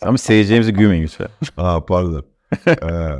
Ama 0.00 0.18
seyircilerimizi 0.18 0.72
gülmeyin 0.72 1.02
lütfen. 1.02 1.28
Aa 1.56 1.86
pardon. 1.86 2.24
Ee, 2.66 3.18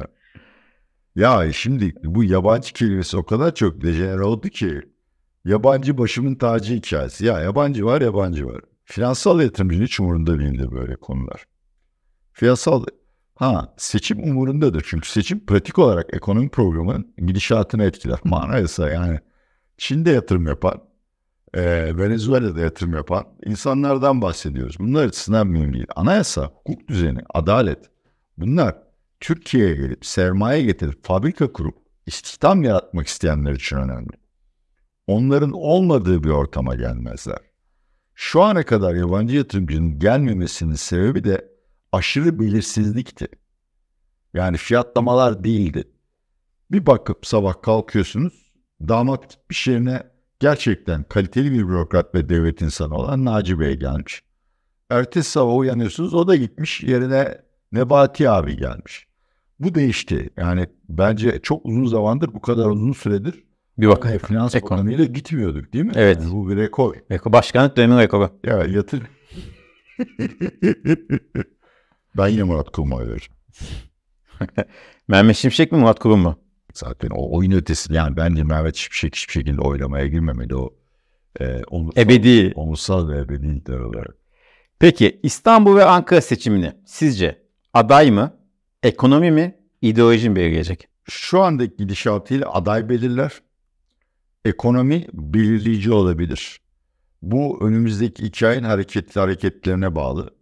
ya 1.16 1.52
şimdi 1.52 1.94
bu 2.04 2.24
yabancı 2.24 2.72
kelimesi 2.72 3.16
o 3.16 3.26
kadar 3.26 3.54
çok 3.54 3.80
dejenere 3.80 4.22
oldu 4.22 4.48
ki 4.48 4.80
yabancı 5.44 5.98
başımın 5.98 6.34
tacı 6.34 6.74
hikayesi. 6.74 7.26
Ya 7.26 7.40
yabancı 7.40 7.86
var 7.86 8.00
yabancı 8.00 8.46
var. 8.46 8.60
Finansal 8.84 9.40
yatırımcının 9.40 9.84
hiç 9.84 10.00
umurunda 10.00 10.38
değildir 10.38 10.70
böyle 10.72 10.96
konular. 10.96 11.44
Finansal 12.32 12.84
ha 13.34 13.74
seçim 13.76 14.24
umurundadır. 14.24 14.84
Çünkü 14.88 15.08
seçim 15.08 15.46
pratik 15.46 15.78
olarak 15.78 16.14
ekonomi 16.14 16.48
programının 16.48 17.14
gidişatını 17.18 17.84
etkiler. 17.84 18.18
Manayasa 18.24 18.90
yani 18.90 19.20
Çin'de 19.78 20.10
yatırım 20.10 20.46
yapan, 20.46 20.82
e, 21.54 21.96
Venezuela'da 21.96 22.60
yatırım 22.60 22.94
yapan 22.94 23.26
insanlardan 23.44 24.22
bahsediyoruz. 24.22 24.76
Bunlar 24.78 25.06
açısından 25.06 25.46
mühim 25.46 25.72
değil. 25.72 25.86
Anayasa, 25.96 26.42
hukuk 26.42 26.88
düzeni, 26.88 27.18
adalet 27.34 27.90
bunlar 28.38 28.76
Türkiye'ye 29.20 29.74
gelip 29.74 30.06
sermaye 30.06 30.62
getirip 30.62 31.04
fabrika 31.04 31.52
kurup 31.52 31.76
istihdam 32.06 32.62
yaratmak 32.62 33.06
isteyenler 33.06 33.52
için 33.52 33.76
önemli. 33.76 34.12
Onların 35.06 35.52
olmadığı 35.52 36.24
bir 36.24 36.30
ortama 36.30 36.74
gelmezler. 36.74 37.38
Şu 38.14 38.42
ana 38.42 38.64
kadar 38.64 38.94
yabancı 38.94 39.36
yatırımcının 39.36 39.98
gelmemesinin 39.98 40.74
sebebi 40.74 41.24
de 41.24 41.48
aşırı 41.92 42.40
belirsizlikti. 42.40 43.28
Yani 44.34 44.56
fiyatlamalar 44.56 45.44
değildi. 45.44 45.84
Bir 46.70 46.86
bakıp 46.86 47.26
sabah 47.26 47.62
kalkıyorsunuz, 47.62 48.52
damat 48.80 49.30
gitmiş 49.30 49.66
yerine 49.66 50.02
gerçekten 50.40 51.02
kaliteli 51.04 51.52
bir 51.52 51.68
bürokrat 51.68 52.14
ve 52.14 52.28
devlet 52.28 52.62
insanı 52.62 52.94
olan 52.94 53.24
Naci 53.24 53.60
Bey 53.60 53.74
gelmiş. 53.74 54.22
Ertesi 54.90 55.30
sabah 55.30 55.56
uyanıyorsunuz, 55.56 56.14
o 56.14 56.28
da 56.28 56.36
gitmiş 56.36 56.82
yerine 56.82 57.38
Nebati 57.72 58.30
abi 58.30 58.56
gelmiş. 58.56 59.06
Bu 59.60 59.74
değişti. 59.74 60.30
Yani 60.36 60.66
bence 60.88 61.40
çok 61.42 61.66
uzun 61.66 61.86
zamandır 61.86 62.34
bu 62.34 62.40
kadar 62.40 62.66
uzun 62.66 62.92
süredir 62.92 63.44
Bir 63.78 63.88
bakın. 63.88 64.08
e, 64.10 64.18
finans 64.18 64.54
Ekonomi. 64.54 64.86
bakanıyla 64.86 65.04
gitmiyorduk 65.04 65.72
değil 65.72 65.84
mi? 65.84 65.92
Evet. 65.94 66.18
Yani 66.20 66.32
bu 66.32 66.48
bir 66.48 66.56
rekor. 66.56 66.94
Eko 67.10 67.32
başkanlık 67.32 67.76
dönemi 67.76 68.00
rekoru. 68.02 68.30
Ya 68.44 68.58
yatır. 68.64 69.02
ben 72.16 72.28
yine 72.28 72.42
Murat 72.42 72.70
Kurum'a 72.72 72.98
veririm. 73.00 73.32
Mehmet 75.08 75.36
Şimşek 75.36 75.72
mi 75.72 75.78
Murat 75.78 75.98
Kurum 75.98 76.20
mu? 76.20 76.38
Zaten 76.78 77.08
o 77.10 77.36
oyun 77.36 77.50
ötesi 77.50 77.94
yani 77.94 78.16
bence 78.16 78.44
Mehmet 78.44 78.76
Şimşek 78.76 79.16
hiçbir 79.16 79.32
şekilde 79.32 79.60
oylamaya 79.60 80.06
girmemeli 80.06 80.56
o. 80.56 80.74
E, 81.40 81.64
onursal, 81.70 82.02
Ebedi. 82.02 82.52
Onursal 82.54 83.08
ve 83.08 83.18
ebedi 83.18 83.72
olarak. 83.72 84.16
Peki 84.78 85.20
İstanbul 85.22 85.76
ve 85.76 85.84
Ankara 85.84 86.20
seçimini 86.20 86.72
sizce 86.86 87.42
aday 87.74 88.10
mı, 88.10 88.36
ekonomi 88.82 89.30
mi, 89.30 89.56
ideoloji 89.82 90.30
mi 90.30 90.36
belirleyecek? 90.36 90.88
Şu 91.04 91.40
andaki 91.40 91.76
gidişatıyla 91.76 92.54
aday 92.54 92.88
belirler. 92.88 93.32
Ekonomi 94.44 95.06
belirleyici 95.12 95.92
olabilir. 95.92 96.60
Bu 97.22 97.58
önümüzdeki 97.66 98.22
iki 98.22 98.46
ayın 98.46 98.64
hareketli 98.64 99.20
hareketlerine 99.20 99.94
bağlı. 99.94 100.34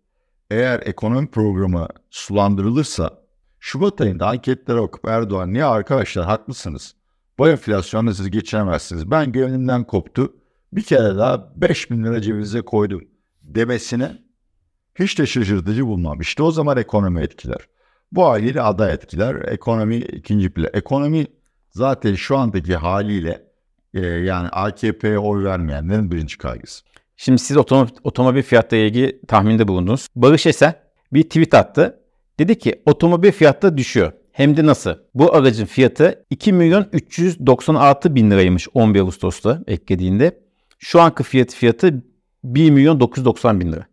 Eğer 0.51 0.81
ekonomi 0.85 1.31
programı 1.31 1.88
sulandırılırsa 2.11 3.25
Şubat 3.66 4.00
ayında 4.00 4.26
anketlere 4.26 4.81
okup 4.81 5.09
Erdoğan 5.09 5.52
niye 5.52 5.64
arkadaşlar 5.64 6.24
haklısınız. 6.24 6.94
Bu 7.38 7.48
enflasyonla 7.48 8.14
siz 8.14 8.31
geçinemezsiniz. 8.31 9.11
Ben 9.11 9.33
gönlümden 9.33 9.85
koptu. 9.85 10.37
Bir 10.72 10.83
kere 10.83 11.16
daha 11.16 11.52
5 11.57 11.90
bin 11.90 12.05
lira 12.05 12.20
cebinize 12.20 12.62
koydum 12.62 13.05
demesine 13.42 14.18
hiç 14.94 15.18
de 15.18 15.26
şaşırtıcı 15.26 15.87
bulmam. 15.87 16.20
İşte 16.20 16.42
o 16.42 16.50
zaman 16.50 16.76
ekonomi 16.76 17.20
etkiler. 17.20 17.68
Bu 18.12 18.24
haliyle 18.24 18.62
aday 18.62 18.92
etkiler. 18.94 19.35
Ekonomi 19.35 19.96
ikinci 19.96 20.50
plan. 20.50 20.70
Ekonomi 20.74 21.26
zaten 21.70 22.14
şu 22.14 22.37
andaki 22.37 22.76
haliyle 22.76 23.44
e, 23.94 24.00
yani 24.07 24.48
AKP'ye 24.48 25.18
oy 25.18 25.44
vermeyenlerin 25.44 26.11
birinci 26.11 26.38
kaygısı. 26.38 26.85
Şimdi 27.16 27.38
siz 27.38 27.57
otomobil, 27.57 27.92
otomobil 28.05 28.42
fiyatları 28.42 28.81
ilgili 28.81 29.20
tahminde 29.29 29.68
bulundunuz. 29.68 30.07
Barış 30.16 30.46
Esen 30.46 30.74
bir 31.12 31.22
tweet 31.22 31.55
attı. 31.55 32.06
Dedi 32.38 32.59
ki 32.59 32.83
otomobil 32.87 33.33
fiyatları 33.33 33.77
düşüyor. 33.77 34.12
Hem 34.33 34.57
de 34.57 34.66
nasıl? 34.66 34.94
Bu 35.14 35.35
aracın 35.35 35.66
fiyatı 35.66 36.25
2 36.31 36.53
milyon 36.53 36.88
396 36.92 38.14
bin 38.14 38.31
liraymış 38.31 38.68
11 38.75 39.01
Ağustos'ta 39.01 39.62
eklediğinde. 39.66 40.40
Şu 40.79 41.01
anki 41.01 41.22
fiyatı 41.22 41.57
fiyatı 41.57 42.05
1 42.44 42.70
milyon 42.70 43.01
990 43.01 43.61
bin 43.61 43.72
lira. 43.72 43.87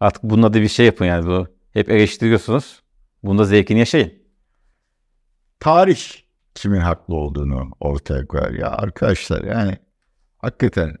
Artık 0.00 0.22
bununla 0.22 0.54
da 0.54 0.62
bir 0.62 0.68
şey 0.68 0.86
yapın 0.86 1.04
yani. 1.04 1.26
Bu 1.26 1.46
hep 1.72 1.90
eleştiriyorsunuz. 1.90 2.82
Bunda 3.22 3.44
zevkini 3.44 3.78
yaşayın. 3.78 4.12
Tarih 5.60 5.98
kimin 6.54 6.80
haklı 6.80 7.14
olduğunu 7.14 7.70
ortaya 7.80 8.26
koyar. 8.26 8.50
Ya 8.50 8.70
arkadaşlar 8.70 9.44
yani 9.44 9.76
hakikaten 10.38 10.96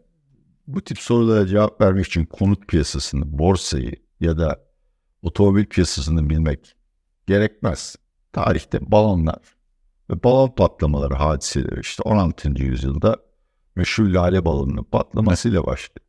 bu 0.66 0.80
tip 0.80 0.98
sorulara 0.98 1.46
cevap 1.46 1.80
vermek 1.80 2.06
için 2.06 2.24
konut 2.24 2.68
piyasasını, 2.68 3.38
borsayı 3.38 3.92
ya 4.20 4.38
da 4.38 4.60
otomobil 5.22 5.64
piyasasını 5.64 6.30
bilmek 6.30 6.75
gerekmez. 7.26 7.96
Tarihte 8.32 8.90
balonlar 8.90 9.56
ve 10.10 10.22
balon 10.22 10.48
patlamaları 10.48 11.14
hadiseleri 11.14 11.80
işte 11.80 12.02
16. 12.02 12.62
yüzyılda 12.62 13.16
meşhur 13.76 14.04
lale 14.04 14.44
balonunun 14.44 14.84
patlamasıyla 14.84 15.66
başladı. 15.66 16.00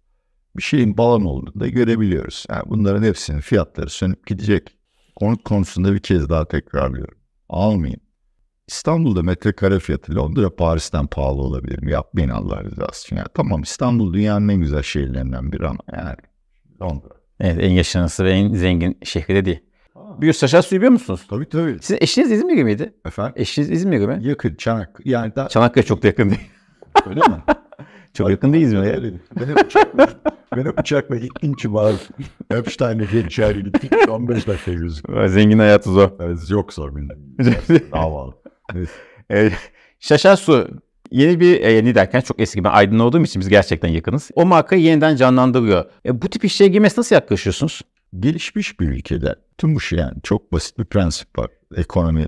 Bir 0.58 0.62
şeyin 0.62 0.98
balon 0.98 1.26
olduğunu 1.26 1.60
da 1.60 1.68
görebiliyoruz. 1.68 2.46
Yani 2.50 2.64
bunların 2.66 3.04
hepsinin 3.04 3.40
fiyatları 3.40 3.90
sönüp 3.90 4.28
gidecek. 4.28 4.78
Konut 5.16 5.44
konusunda 5.44 5.94
bir 5.94 6.00
kez 6.00 6.30
daha 6.30 6.48
tekrarlıyorum. 6.48 7.18
Almayın. 7.50 8.02
İstanbul'da 8.68 9.24
metrekare 9.24 9.80
fiyatı 9.80 10.16
Londra 10.16 10.56
Paris'ten 10.56 11.08
pahalı 11.08 11.42
olabilir 11.42 11.84
mi? 11.84 11.92
Yapmayın 11.92 12.30
Allah 12.30 12.64
rızası 12.64 13.06
için. 13.06 13.16
Yani 13.16 13.28
tamam 13.34 13.62
İstanbul 13.62 14.14
dünyanın 14.14 14.48
en 14.48 14.60
güzel 14.60 14.84
şehirlerinden 14.84 15.52
biri 15.52 15.68
ama 15.68 15.80
yani 15.94 16.18
Londra. 16.82 17.10
Evet 17.40 17.64
en 17.64 17.72
yaşanası 17.72 18.26
ve 18.26 18.32
en 18.32 18.54
zengin 18.54 18.98
şehri 19.04 19.36
de 19.36 19.46
değil. 19.46 19.67
Bir 20.22 20.34
saçar 20.34 20.62
suyu 20.62 20.82
biliyor 20.82 20.92
musunuz? 20.92 21.22
Tabii 21.30 21.50
tabii. 21.50 21.78
Sizin 21.82 21.98
eşiniz 22.02 22.32
İzmirli 22.32 22.64
miydi? 22.64 22.94
Efendim? 23.06 23.34
Eşiniz 23.36 23.72
İzmirli 23.72 24.08
mi? 24.08 24.18
Yakın 24.22 24.56
Çanak. 24.56 25.00
Yani 25.06 25.36
da 25.36 25.48
Çanakkale 25.48 25.86
çok 25.86 26.04
da 26.04 26.08
yakın 26.08 26.30
değil. 26.30 26.50
öyle 27.10 27.20
mi? 27.20 27.44
Çok 28.14 28.30
yakın 28.30 28.54
değiliz 28.54 28.74
mi? 28.74 28.88
ya? 28.88 29.02
Ben 29.40 29.46
hep 29.48 29.66
uçakla, 29.66 30.08
ben 30.56 30.66
hep 30.66 30.80
uçakla 30.80 31.16
gittim 31.16 31.54
ki 31.54 31.74
var. 31.74 31.94
Epstein'e 32.52 33.06
geçer 33.06 33.56
gittim. 33.56 33.90
15 34.10 34.48
dakika 34.48 34.74
gözüküyor. 34.74 35.28
Zengin 35.28 35.60
hayatı 35.60 35.92
zor. 35.92 36.10
Evet, 36.20 36.50
yok 36.50 36.74
zor 36.74 36.96
benim. 36.96 37.10
Davalı. 37.92 38.34
Evet. 38.74 38.90
E, 39.32 39.52
Şaşar 40.00 40.36
Su 40.36 40.68
yeni 41.12 41.40
bir 41.40 41.62
e, 41.62 41.72
yeni 41.72 41.96
derken 41.96 42.22
çok 42.22 42.40
eski 42.40 42.64
ben 42.64 42.70
Aydın 42.70 43.00
olduğum 43.00 43.22
için 43.24 43.40
biz 43.40 43.50
gerçekten 43.50 43.90
yakınız. 43.90 44.32
O 44.36 44.46
markayı 44.46 44.82
yeniden 44.82 45.16
canlandırıyor. 45.16 45.86
E, 46.06 46.22
bu 46.22 46.30
tip 46.30 46.46
işlere 46.46 46.70
girmesi 46.70 47.00
nasıl 47.00 47.16
yaklaşıyorsunuz? 47.16 47.82
Gelişmiş 48.20 48.80
bir 48.80 48.90
ülkede 48.90 49.36
tüm 49.58 49.76
bu 49.76 49.80
şey 49.80 50.00
yani 50.00 50.22
çok 50.24 50.52
basit 50.52 50.80
bir 50.80 50.86
prensip 50.86 51.40
var. 51.40 51.52
Ekonomi 51.76 52.28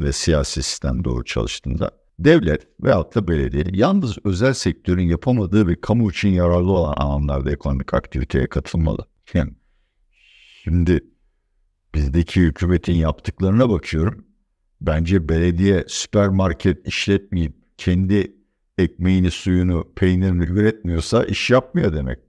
ve 0.00 0.12
siyasi 0.12 0.62
sistem 0.62 1.04
doğru 1.04 1.24
çalıştığında 1.24 1.90
devlet 2.18 2.68
veyahut 2.80 3.14
da 3.14 3.28
belediye 3.28 3.64
yalnız 3.72 4.18
özel 4.24 4.54
sektörün 4.54 5.06
yapamadığı 5.06 5.68
ve 5.68 5.80
kamu 5.80 6.10
için 6.10 6.28
yararlı 6.28 6.72
olan 6.72 6.92
alanlarda 6.92 7.52
ekonomik 7.52 7.94
aktiviteye 7.94 8.46
katılmalı. 8.46 9.06
Yani 9.34 9.52
şimdi 10.64 11.04
bizdeki 11.94 12.40
hükümetin 12.40 12.94
yaptıklarına 12.94 13.70
bakıyorum. 13.70 14.26
Bence 14.80 15.28
belediye 15.28 15.84
süpermarket 15.88 16.86
işletmeyip 16.88 17.56
kendi 17.78 18.36
ekmeğini, 18.78 19.30
suyunu, 19.30 19.92
peynirini 19.96 20.44
üretmiyorsa 20.44 21.24
iş 21.24 21.50
yapmıyor 21.50 21.92
demek. 21.92 22.25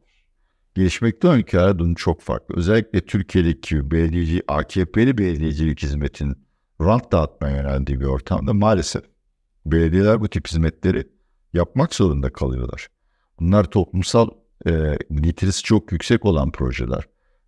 Gelişmekte 0.77 1.27
olan 1.27 1.39
ülkelerde 1.39 1.79
durum 1.79 1.95
çok 1.95 2.21
farklı. 2.21 2.55
Özellikle 2.57 3.05
Türkiye'deki 3.05 3.91
belediyeci, 3.91 4.43
AKP'li 4.47 5.17
belediyecilik 5.17 5.83
hizmetin 5.83 6.47
rant 6.81 7.11
dağıtmaya 7.11 7.57
yöneldiği 7.57 7.99
bir 7.99 8.05
ortamda 8.05 8.53
maalesef 8.53 9.03
belediyeler 9.65 10.21
bu 10.21 10.27
tip 10.27 10.47
hizmetleri 10.47 11.07
yapmak 11.53 11.95
zorunda 11.95 12.33
kalıyorlar. 12.33 12.87
Bunlar 13.39 13.63
toplumsal 13.63 14.29
e, 14.67 14.97
getirisi 15.21 15.63
çok 15.63 15.91
yüksek 15.91 16.25
olan 16.25 16.51
projeler 16.51 17.03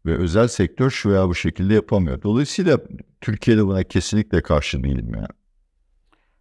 ve 0.05 0.17
özel 0.17 0.47
sektör 0.47 0.89
şu 0.89 1.09
veya 1.09 1.27
bu 1.27 1.35
şekilde 1.35 1.73
yapamıyor. 1.73 2.21
Dolayısıyla 2.21 2.79
Türkiye'de 3.21 3.65
buna 3.65 3.83
kesinlikle 3.83 4.41
karşı 4.41 4.83
değilim 4.83 5.11
yani. 5.15 5.27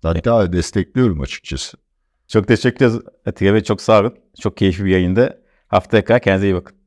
Hatta 0.03 0.53
destekliyorum 0.53 1.21
açıkçası. 1.21 1.79
Çok 2.29 2.49
teşekkür 2.49 2.87
ederiz 2.87 3.01
Atiye 3.27 3.55
Bey. 3.55 3.63
Çok 3.63 3.81
sağ 3.81 4.01
olun. 4.01 4.15
Çok 4.41 4.57
keyifli 4.57 4.85
bir 4.85 4.91
yayında. 4.91 5.39
Haftaya 5.67 6.05
kadar 6.05 6.23
kendinize 6.23 6.47
iyi 6.47 6.55
bakın. 6.55 6.78